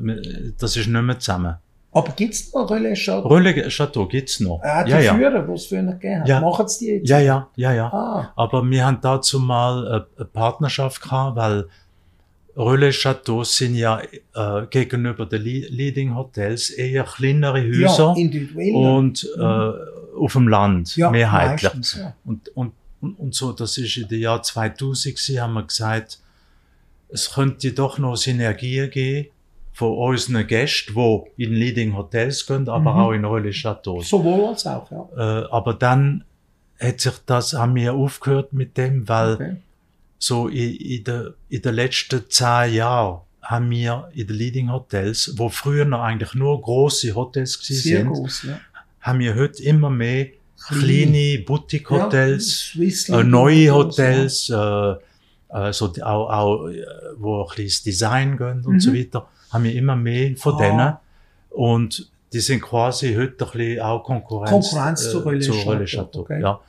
[0.58, 1.56] das ist nicht mehr zusammen.
[1.96, 3.28] Aber gibt's noch Relais Chateau?
[3.28, 4.60] Rölle Chateau gibt's noch.
[4.62, 5.14] Äh, die ja, ja.
[5.14, 6.28] Führer, es früher gegeben hat.
[6.28, 6.40] Ja.
[6.40, 7.08] Machen sie die jetzt?
[7.08, 7.86] ja, ja, ja, ja.
[7.92, 11.66] Ah, Aber wir haben dazu mal eine, eine Partnerschaft gehabt, weil
[12.56, 14.00] Relais Chateaus sind ja
[14.34, 18.74] äh, gegenüber den Leading Hotels eher kleinere Häuser ja, individuell.
[18.74, 21.62] und äh, auf dem Land Ja, mehrheitlich.
[21.64, 22.14] meistens, ja.
[22.24, 26.18] Und, und, und, und so, das ist in den Jahr 2000 gewesen, haben wir gesagt,
[27.08, 29.28] es könnte doch noch Synergien geben
[29.76, 33.00] von unseren Gästen, die in Leading Hotels gehen, aber Mhm.
[33.00, 34.08] auch in Relais Chateaus.
[34.08, 35.42] Sowohl als auch, ja.
[35.42, 36.24] Äh, aber dann
[36.80, 39.56] hat sich das, haben wir aufgehört mit dem, weil Okay.
[40.18, 45.34] so in, in, der, in den letzten zehn Jahren haben wir in den Leading Hotels,
[45.36, 48.58] wo früher noch eigentlich nur große Hotels gewesen Sehr sind, groß, ja.
[49.02, 50.28] haben wir heute immer mehr
[50.68, 51.44] Kleine.
[51.46, 52.74] Boutique-Hotels,
[53.08, 55.02] Ja, äh, neue Hotels, Hotels,
[55.50, 56.68] äh, so die, auch, auch,
[57.18, 58.80] wo ein bisschen ins Design gehen und Mhm.
[58.80, 60.58] so weiter, haben wir immer mehr von Ah.
[60.58, 60.96] denen.
[61.50, 66.20] Und die sind quasi heute ein bisschen auch Konkurrenz, Konkurrenz zu Relais zu Relais Chateau.
[66.20, 66.40] okay.
[66.42, 66.60] Ja.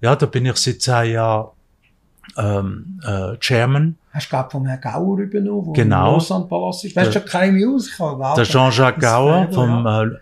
[0.00, 1.48] ja, da bin ich seit zehn Jahren
[2.36, 3.96] ähm, äh, Chairman.
[4.12, 4.14] ja.
[4.16, 6.08] Hast du, glaube vom Herrn Gauer übernommen, wo Genau.
[6.08, 6.94] im Lausanne Palast ist.
[6.96, 7.18] Weißt du?
[7.20, 10.16] Ich habe Der Jean-Jacques Gauer vom äh,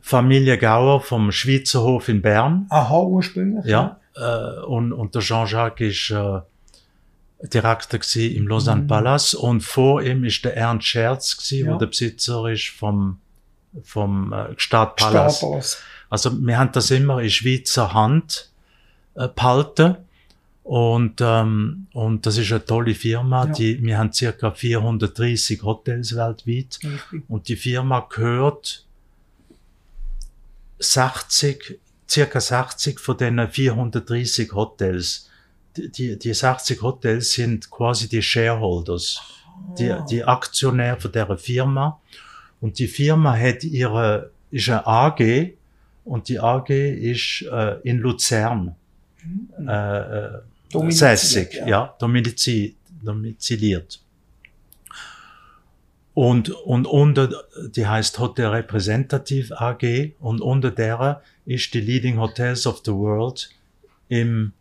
[0.00, 2.66] Familie Gauer vom Schweizer Hof in Bern.
[2.68, 3.64] Aha, ursprünglich.
[3.64, 6.10] Ja, äh, und, und der Jean-Jacques ist
[7.48, 8.86] Direktor im Lausanne Mhm.
[8.88, 11.72] Palace und vor ihm ist der Ernst Scherz gsi, Ja.
[11.74, 13.18] wo der Besitzer ist vom
[13.84, 15.38] vom äh, Stadtpalast.
[15.38, 15.78] Stadtpalast.
[16.08, 18.50] Also wir haben das immer in Schweizer Hand
[19.16, 19.96] äh, behalten
[20.62, 23.44] und ähm, und das ist eine tolle Firma.
[23.46, 23.52] Ja.
[23.52, 27.22] Die wir haben circa 430 Hotels weltweit Richtig.
[27.28, 28.84] und die Firma gehört
[30.78, 31.78] 60,
[32.08, 35.30] circa 60 von den 430 Hotels.
[35.76, 39.20] Die, die, die 60 Hotels sind quasi die Shareholders,
[39.78, 40.04] die, Ah.
[40.08, 42.00] die Aktionäre von der Firma.
[42.60, 45.52] Und die Firma hat ihre, ist eine AG
[46.04, 48.74] und die AG ist äh, in Luzern
[49.58, 49.68] Mhm.
[49.68, 50.38] äh, äh,
[50.70, 51.66] Domiziliert, sässig, ja.
[51.66, 54.00] ja, domizili domiziliert.
[56.14, 62.66] Und, und unter, die heißt Hotel Representative AG und unter derer ist die Leading Hotels
[62.66, 63.50] of the World
[64.08, 64.52] im,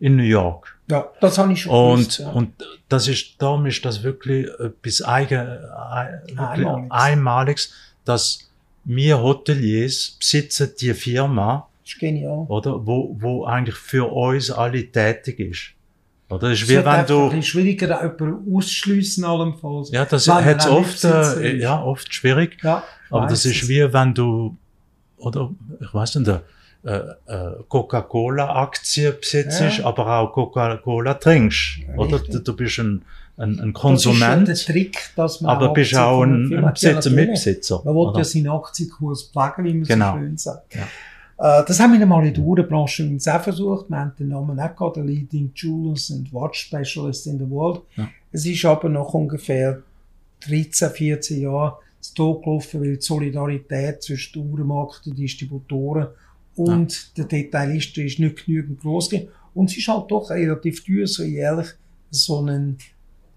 [0.00, 0.76] in New York.
[0.90, 2.28] Ja, das habe ich schon Und, gewusst, ja.
[2.30, 2.52] und
[2.88, 6.90] das ist, darum ist das wirklich etwas eigen, ein- wirklich Einmaliges.
[6.90, 7.72] einmaliges,
[8.04, 8.50] dass
[8.84, 12.44] wir Hoteliers besitzen die Firma, Das ist genial.
[12.48, 15.70] oder, wo, wo eigentlich für uns alle tätig ist.
[16.28, 19.90] Oder das ist Es wie wenn ein du, bisschen schwieriger, jemanden auszuschliessen allenfalls.
[19.90, 22.58] ja, das nicht oft, äh, ja, oft schwierig.
[22.62, 23.68] Ja, Aber das ist es.
[23.68, 24.56] wie wenn du,
[25.16, 26.30] oder, ich weiß nicht,
[26.84, 29.84] äh, äh, Coca-Cola-Aktie besitzt, Ja.
[29.84, 32.16] aber auch Coca-Cola trinkst, oder?
[32.16, 32.30] Richtig.
[32.32, 33.02] Du, du bist ein,
[33.36, 36.72] ein, ein Das Konsument, ist ja der Trick, dass man aber bist auch ein, ein
[36.72, 37.16] Besitzer, Ja.
[37.16, 37.82] Mitbesitzer.
[37.84, 38.18] Man will oder?
[38.18, 40.12] ja seinen Aktienkurs pflegen, wie man Genau.
[40.12, 40.74] so schön sagt.
[40.76, 40.80] Äh,
[41.36, 43.88] Das haben wir einmal in der Uhrenbranche übrigens auch versucht.
[43.88, 47.80] Wir haben den Namen auch gehabt, der Leading Jewelers and Watch Specialist in the World.
[47.96, 48.08] Ja.
[48.30, 49.82] Es ist aber nach ungefähr
[50.46, 56.08] 13, 14 Jahren zu Tod gelaufen, weil die Solidarität zwischen den Uhrenmarkt und Distributoren
[56.56, 59.10] und der Detailisten ist nicht genügend groß.
[59.54, 61.68] Und es ist halt doch relativ teuer, so jährlich
[62.10, 62.78] so einen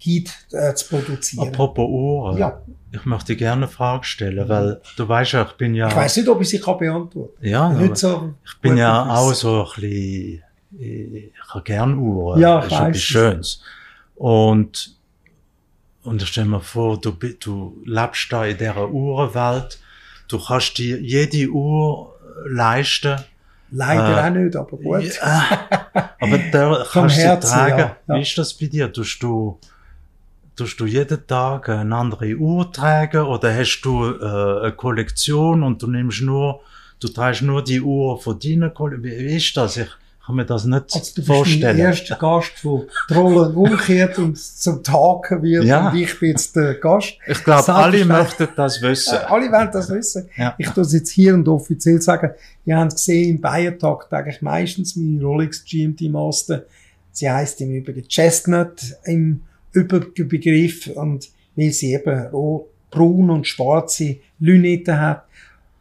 [0.04, 1.48] Guide äh, zu produzieren.
[1.48, 2.38] Apropos Uhren.
[2.38, 2.62] Ja,
[2.92, 6.18] Ich möchte gerne eine Frage stellen, weil du weißt ja, ich bin ja, ich weiß
[6.18, 9.82] nicht, ob ich sie kann beantworten ja, Nicht so ich bin ja auch so ein
[9.82, 10.44] bisschen,
[10.80, 12.40] ich habe gerne Uhren.
[12.40, 13.04] Ja, das ich ist weiss etwas es.
[13.04, 13.62] Schönes.
[14.16, 14.98] Und,
[16.04, 19.80] und ich stell mir vor, du, du lebst da in dieser Uhrenwelt,
[20.28, 23.18] du kannst dir jede Uhr leisten,
[23.70, 25.04] Leider Äh, auch nicht, aber gut.
[25.22, 25.44] Ja,
[26.22, 27.80] aber da kannst du Herzen, tragen.
[27.80, 28.16] ja, ja.
[28.16, 28.94] Wie ist das bei dir?
[28.94, 29.60] Tust du,
[30.56, 35.82] tust du jeden Tag eine andere Uhr tragen oder hast du äh, eine Kollektion und
[35.82, 36.62] du nimmst nur,
[37.02, 39.04] du trägst nur die Uhr von deiner Kollektion?
[39.04, 39.76] Wie, wie ist das?
[39.76, 39.90] Ich
[40.28, 41.78] kann mir das nicht Also du bist vorstellen.
[41.78, 45.90] mein erster Gast, der die Rollen umkehrt und zum Tagen wird Ja.
[45.90, 47.14] und ich bin jetzt der Gast.
[47.26, 48.08] Ich glaube, alle Selbstverständlich.
[48.40, 49.14] möchten das wissen.
[49.16, 50.30] Äh, alle wollen das wissen.
[50.36, 50.54] Ja.
[50.58, 52.32] Ich tue es jetzt hier und offiziell sagen,
[52.66, 56.64] ihr habt gesehen, im Bayern-Tag trage ich meistens meine Rolex GMT Master.
[57.14, 58.74] Sie heisst im Übrigen Chestnut
[59.06, 65.24] im Überbegriff und weil sie eben rot, braun und schwarze Lünetten hat.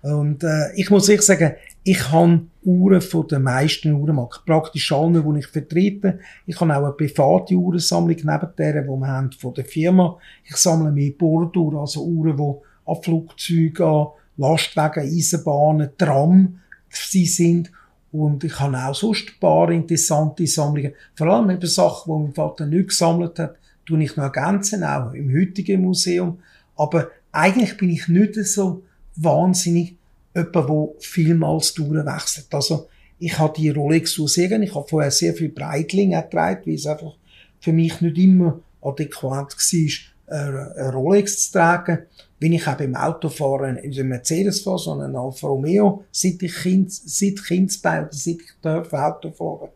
[0.02, 1.54] Und äh, ich muss ehrlich sagen,
[1.88, 6.18] ich habe Uhren von den meisten Uhrenmarken, praktisch allen, die ich vertrete.
[6.44, 10.18] Ich habe auch eine private Uhrensammlung neben der, die wir haben von der Firma.
[10.42, 14.06] Ich sammle mehr Borduhr, also Uhren, die an Flugzeugen, an
[14.36, 16.58] Lastwagen, Eisenbahnen, Tram
[16.88, 17.70] sie sind.
[18.10, 20.92] Und ich habe auch sonst ein paar interessante Sammlungen.
[21.14, 25.12] Vor allem eben Sachen, die mein Vater nicht gesammelt hat, tue ich noch ergänzen, auch
[25.12, 26.40] im heutigen Museum.
[26.74, 28.82] Aber eigentlich bin ich nicht so
[29.14, 29.95] wahnsinnig
[30.36, 32.46] jemand, der vielmals durchwechselt.
[32.52, 34.64] Also, ich habe die Rolex gerne.
[34.64, 37.16] Ich habe vorher sehr viel Breitling getragen, weil es einfach
[37.60, 42.00] für mich nicht immer adäquat war, eine Rolex zu tragen.
[42.38, 46.54] Wenn ich auch beim Autofahren in einem Mercedes fahre, sondern einen Alfa Romeo, seit ich
[46.54, 49.70] Kind, seit Kindsbein oder seit ich darf Auto fahren.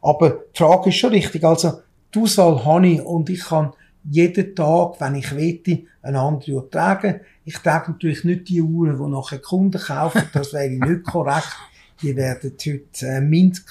[0.00, 1.42] Aber die Frage ist schon richtig.
[1.42, 1.80] Also,
[2.14, 3.72] die Auswahl habe ich und ich kann
[4.10, 7.20] jeden Tag, wenn ich wette, eine andere Uhr tragen.
[7.44, 10.22] Ich trage natürlich nicht die Uhren, die nachher Kunden kaufen.
[10.32, 11.56] Das wäre nicht korrekt.
[12.02, 13.64] Die werden heute äh, Mint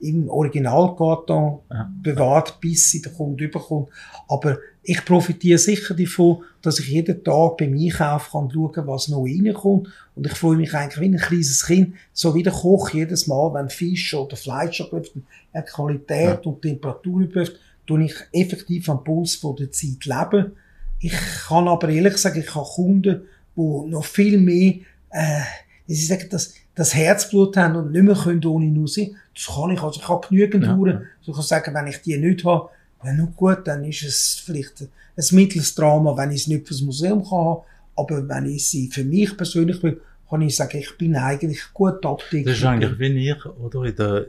[0.00, 1.90] im Originalkarton ja.
[2.02, 3.88] bewahrt, bis sie der Kunde überkommt.
[4.28, 9.24] Aber ich profitiere sicher davon, dass ich jeden Tag beim Einkauf kann schauen, was noch
[9.24, 9.88] reinkommt.
[10.14, 13.54] Und ich freue mich eigentlich wie ein kleines Kind, so wie der Koch jedes Mal,
[13.54, 15.12] wenn Fisch oder Fleisch abläuft,
[15.52, 16.50] eine Qualität ja.
[16.50, 20.52] und Temperatur überprüft, tue ich effektiv am Puls von der Zeit leben.
[21.00, 21.14] Ich
[21.48, 23.22] kann aber ehrlich sagen, ich habe Kunden,
[23.56, 24.74] die noch viel mehr,
[25.10, 25.40] äh,
[25.86, 29.16] sie sagen, dass das Herzblut haben und nicht mehr können ohne sein.
[29.34, 29.82] Das kann ich.
[29.82, 30.76] Also ich habe genügend ja.
[30.76, 31.08] Uhren.
[31.18, 32.70] Also ich kann sagen, wenn ich die nicht habe,
[33.04, 36.82] ja, nur gut, dann ist es vielleicht ein mittleres Drama, wenn ich es nicht fürs
[36.82, 37.58] Museum kann
[37.96, 42.06] Aber wenn ich sie für mich persönlich will, kann ich sagen, ich bin eigentlich gut
[42.06, 42.48] abgedeckt.
[42.48, 43.82] Das ist eigentlich wie ich, oder?
[43.84, 44.26] In der,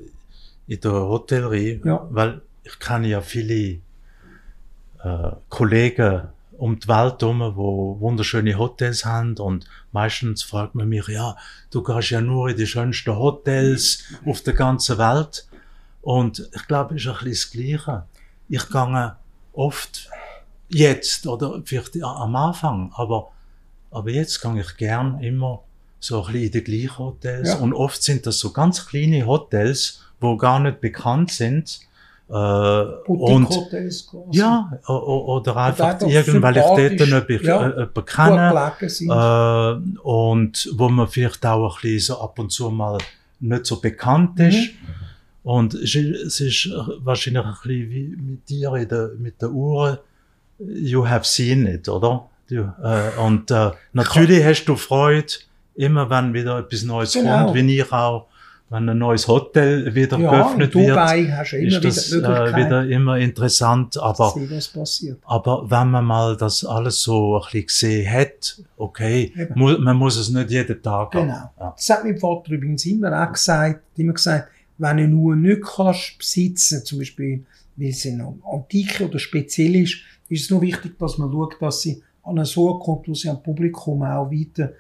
[0.68, 1.82] in der Hotellerie.
[1.86, 2.08] Ja.
[2.10, 3.80] Weil ich kenne ja viele
[5.04, 11.08] äh, Kollegen um die Welt herum, wo wunderschöne Hotels haben und meistens fragt man mich,
[11.08, 11.36] ja,
[11.72, 15.48] du gehst ja nur in die schönsten Hotels auf der ganzen Welt
[16.02, 18.04] und ich glaube, es ist ein bisschen das Gleiche.
[18.50, 19.16] Ich gehe
[19.54, 20.10] oft
[20.70, 23.32] jetzt oder vielleicht am Anfang, aber,
[23.92, 25.64] aber jetzt gehe ich gern immer
[26.00, 27.56] so ein bisschen in die gleichen Hotels ja.
[27.58, 31.82] und oft sind das so ganz kleine Hotels, wo gar nicht bekannt sind,
[32.36, 33.48] und,
[34.32, 36.64] ja, oder einfach irgend, weil ich
[36.98, 42.40] dort noch ja, jemanden kenne, äh, und wo man vielleicht auch ein bisschen so ab
[42.40, 42.98] und zu mal
[43.40, 44.56] nicht so bekannt ist.
[44.56, 45.04] Mhm.
[45.44, 46.70] Und es ist,
[47.04, 50.00] wahrscheinlich ein bisschen wie mit dir in der, mit der Uhr,
[50.58, 52.30] you have seen it, oder?
[52.50, 55.34] Äh, und äh, natürlich hast du Freude,
[55.76, 57.46] immer wenn wieder etwas Neues genau.
[57.46, 58.28] kommt, wie ich auch
[58.74, 63.98] wenn ein neues Hotel wieder ja, geöffnet wird, ist das wieder, äh, wieder immer interessant.
[63.98, 64.36] Aber,
[65.26, 70.18] aber wenn man mal das alles so ein bisschen gesehen hat, okay, mu man muss
[70.18, 71.34] es nicht jeden Tag Genau.
[71.34, 71.50] Haben.
[71.60, 71.74] Ja.
[71.78, 74.50] Das hat mein Vater übrigens immer auch gesagt, immer gesagt,
[74.80, 77.46] wenn du nur nicht kannst besitzen, zum Beispiel,
[77.76, 79.98] weil sie noch antike oder speziell ist,
[80.30, 83.30] ist es nur wichtig, dass man schaut, dass sie an eine so kommt, wo sie
[83.30, 84.74] am Publikum auch weiter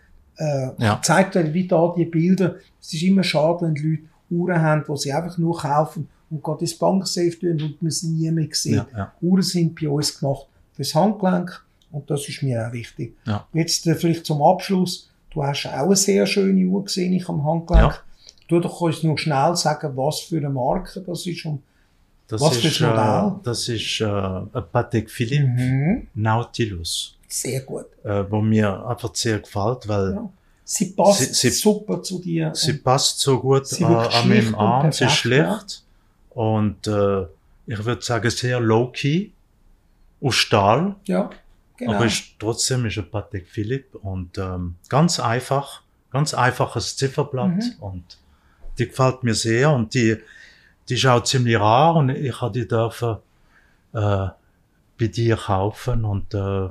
[0.43, 0.99] äh, ja.
[1.01, 2.55] zeigt euch, wie da die Bilder.
[2.81, 6.43] Es ist immer schade, wenn die Leute Uhren haben, die sie einfach nur kaufen und
[6.43, 8.75] gerade ins Banksafe tun und man sie nie mehr sieht.
[8.75, 9.13] Ja, ja.
[9.21, 13.15] Uhren sind bei uns gemacht fürs Handgelenk und das ist mir auch wichtig.
[13.25, 13.47] Ja.
[13.53, 15.09] Jetzt äh, vielleicht zum Abschluss.
[15.31, 18.03] Du hast auch eine sehr schöne Uhr gesehen, ich am Handgelenk.
[18.47, 21.63] Du doch uns nur schnell sagen, was für eine Marke das ist und
[22.27, 23.39] das was ist, für ein Modell.
[23.39, 26.07] Äh, das ist äh, ein Patek Philippe mhm.
[26.15, 27.85] Nautilus sehr gut.
[28.03, 30.29] Äh, wo mir einfach sehr gefällt, weil ja.
[30.63, 32.51] sie passt sie, sie, super zu dir.
[32.53, 35.83] Sie passt so gut äh, an meinem Arm, sie ist schlicht
[36.29, 37.23] und äh,
[37.65, 39.31] ich würde sagen sehr low-key,
[40.21, 40.95] aus Stahl.
[41.05, 41.31] Ja,
[41.77, 41.93] genau.
[41.93, 45.81] Aber ist, trotzdem ist ein Patek Philipp und ähm, ganz einfach,
[46.11, 47.75] ganz einfaches Zifferblatt mhm.
[47.79, 48.17] und
[48.77, 50.17] die gefällt mir sehr und die,
[50.87, 53.17] die ist auch ziemlich rar und ich habe die dürfen
[53.93, 54.27] äh,
[54.99, 56.69] bei dir kaufen und äh,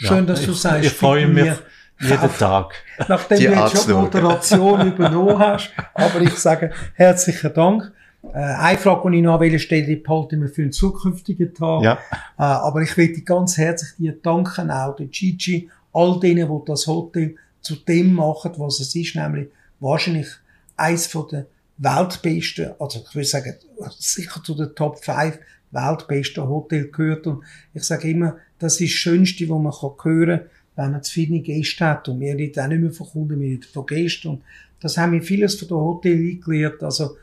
[0.00, 0.86] Schön, dass du ich, sagst.
[0.86, 1.52] Ich freue mich
[2.00, 2.74] jeden Tag.
[3.06, 5.70] Nachdem du jetzt schon Moderation übernommen hast.
[5.94, 7.92] Aber ich sage herzlichen Dank.
[8.22, 11.82] Äh, eine Frage, die ich noch stelle, die behalte ich mir für einen zukünftigen Tag.
[11.82, 11.92] Ja.
[12.38, 16.86] Äh, aber ich möchte ganz herzlich dir danken, auch der Gigi, all denen, die das
[16.86, 19.48] Hotel zu dem machen, was es ist, nämlich
[19.80, 20.28] wahrscheinlich
[20.76, 21.46] eins von den
[21.76, 23.54] weltbesten, also ich würde sagen,
[23.98, 25.38] sicher zu den Top 5
[25.70, 27.26] weltbesten Hotel gehört.
[27.26, 27.42] Und
[27.74, 29.72] ich sage immer, das ist das Schönste, was man
[30.04, 32.08] hören kann, wenn man zufriedene Gäste hat.
[32.08, 34.28] Und wir reden auch nicht mehr von Kunden, wir reden von Gästen.
[34.28, 34.42] Und
[34.80, 36.82] das haben wir vieles von der Hotel gelernt.
[36.82, 37.16] Also,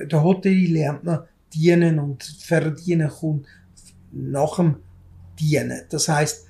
[0.00, 1.20] in der Hotel lernt man
[1.54, 3.46] dienen und verdienen kommt
[4.12, 4.76] nach dem
[5.38, 5.82] Dienen.
[5.88, 6.46] Das heißt,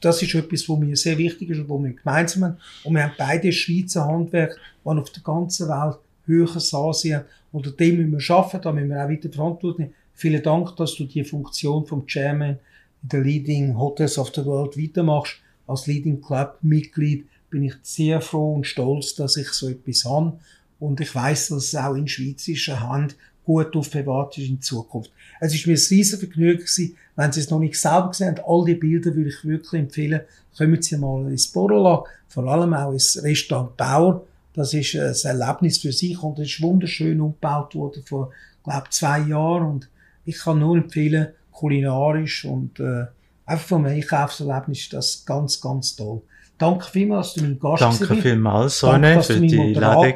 [0.00, 2.56] das ist etwas, was mir sehr wichtig ist und wo wir gemeinsam haben.
[2.84, 7.22] Und wir haben beide Schweizer Handwerk, die auf der ganzen Welt höheres ansehen.
[7.52, 11.04] Oder dem müssen wir arbeiten, da müssen wir auch weiter verantwortlich Vielen Dank, dass du
[11.04, 12.58] die Funktion vom Chairman
[13.02, 15.36] der Leading Hotels of the World weitermachst.
[15.66, 20.38] Als Leading Club Mitglied bin ich sehr froh und stolz, dass ich so etwas habe.
[20.78, 25.10] Und ich weiß, dass es auch in schweizerischer Hand gut aufbewahrt ist in Zukunft.
[25.40, 28.44] Es ist mir ein riesen Vergnügen gewesen, wenn Sie es noch nicht selber gesehen haben.
[28.46, 30.20] All die Bilder würde ich wirklich empfehlen.
[30.56, 34.26] Kommen Sie mal ins Borola, vor allem auch ins Restaurant Bauer.
[34.54, 38.30] Das ist ein Erlebnis für sich und es ist wunderschön umgebaut worden vor,
[38.64, 39.88] glaube zwei Jahren und
[40.24, 41.28] ich kann nur empfehlen,
[41.60, 43.04] kulinarisch und äh,
[43.44, 46.22] einfach vom Einkaufserlebnis ist das ganz, ganz toll.
[46.56, 48.22] Danke vielmals, dass du mein Gast Danke bist.
[48.22, 50.14] vielmals, Danke, Sonne, dass für du mein die Ladung.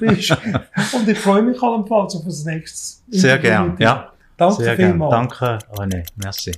[0.00, 0.30] bist.
[0.94, 4.12] und ich freue mich allenfalls auf das nächste Sehr gern, ja.
[4.36, 4.90] Danke Sehr gern.
[4.90, 5.10] vielmals.
[5.10, 6.04] Danke, René.
[6.16, 6.52] Merci.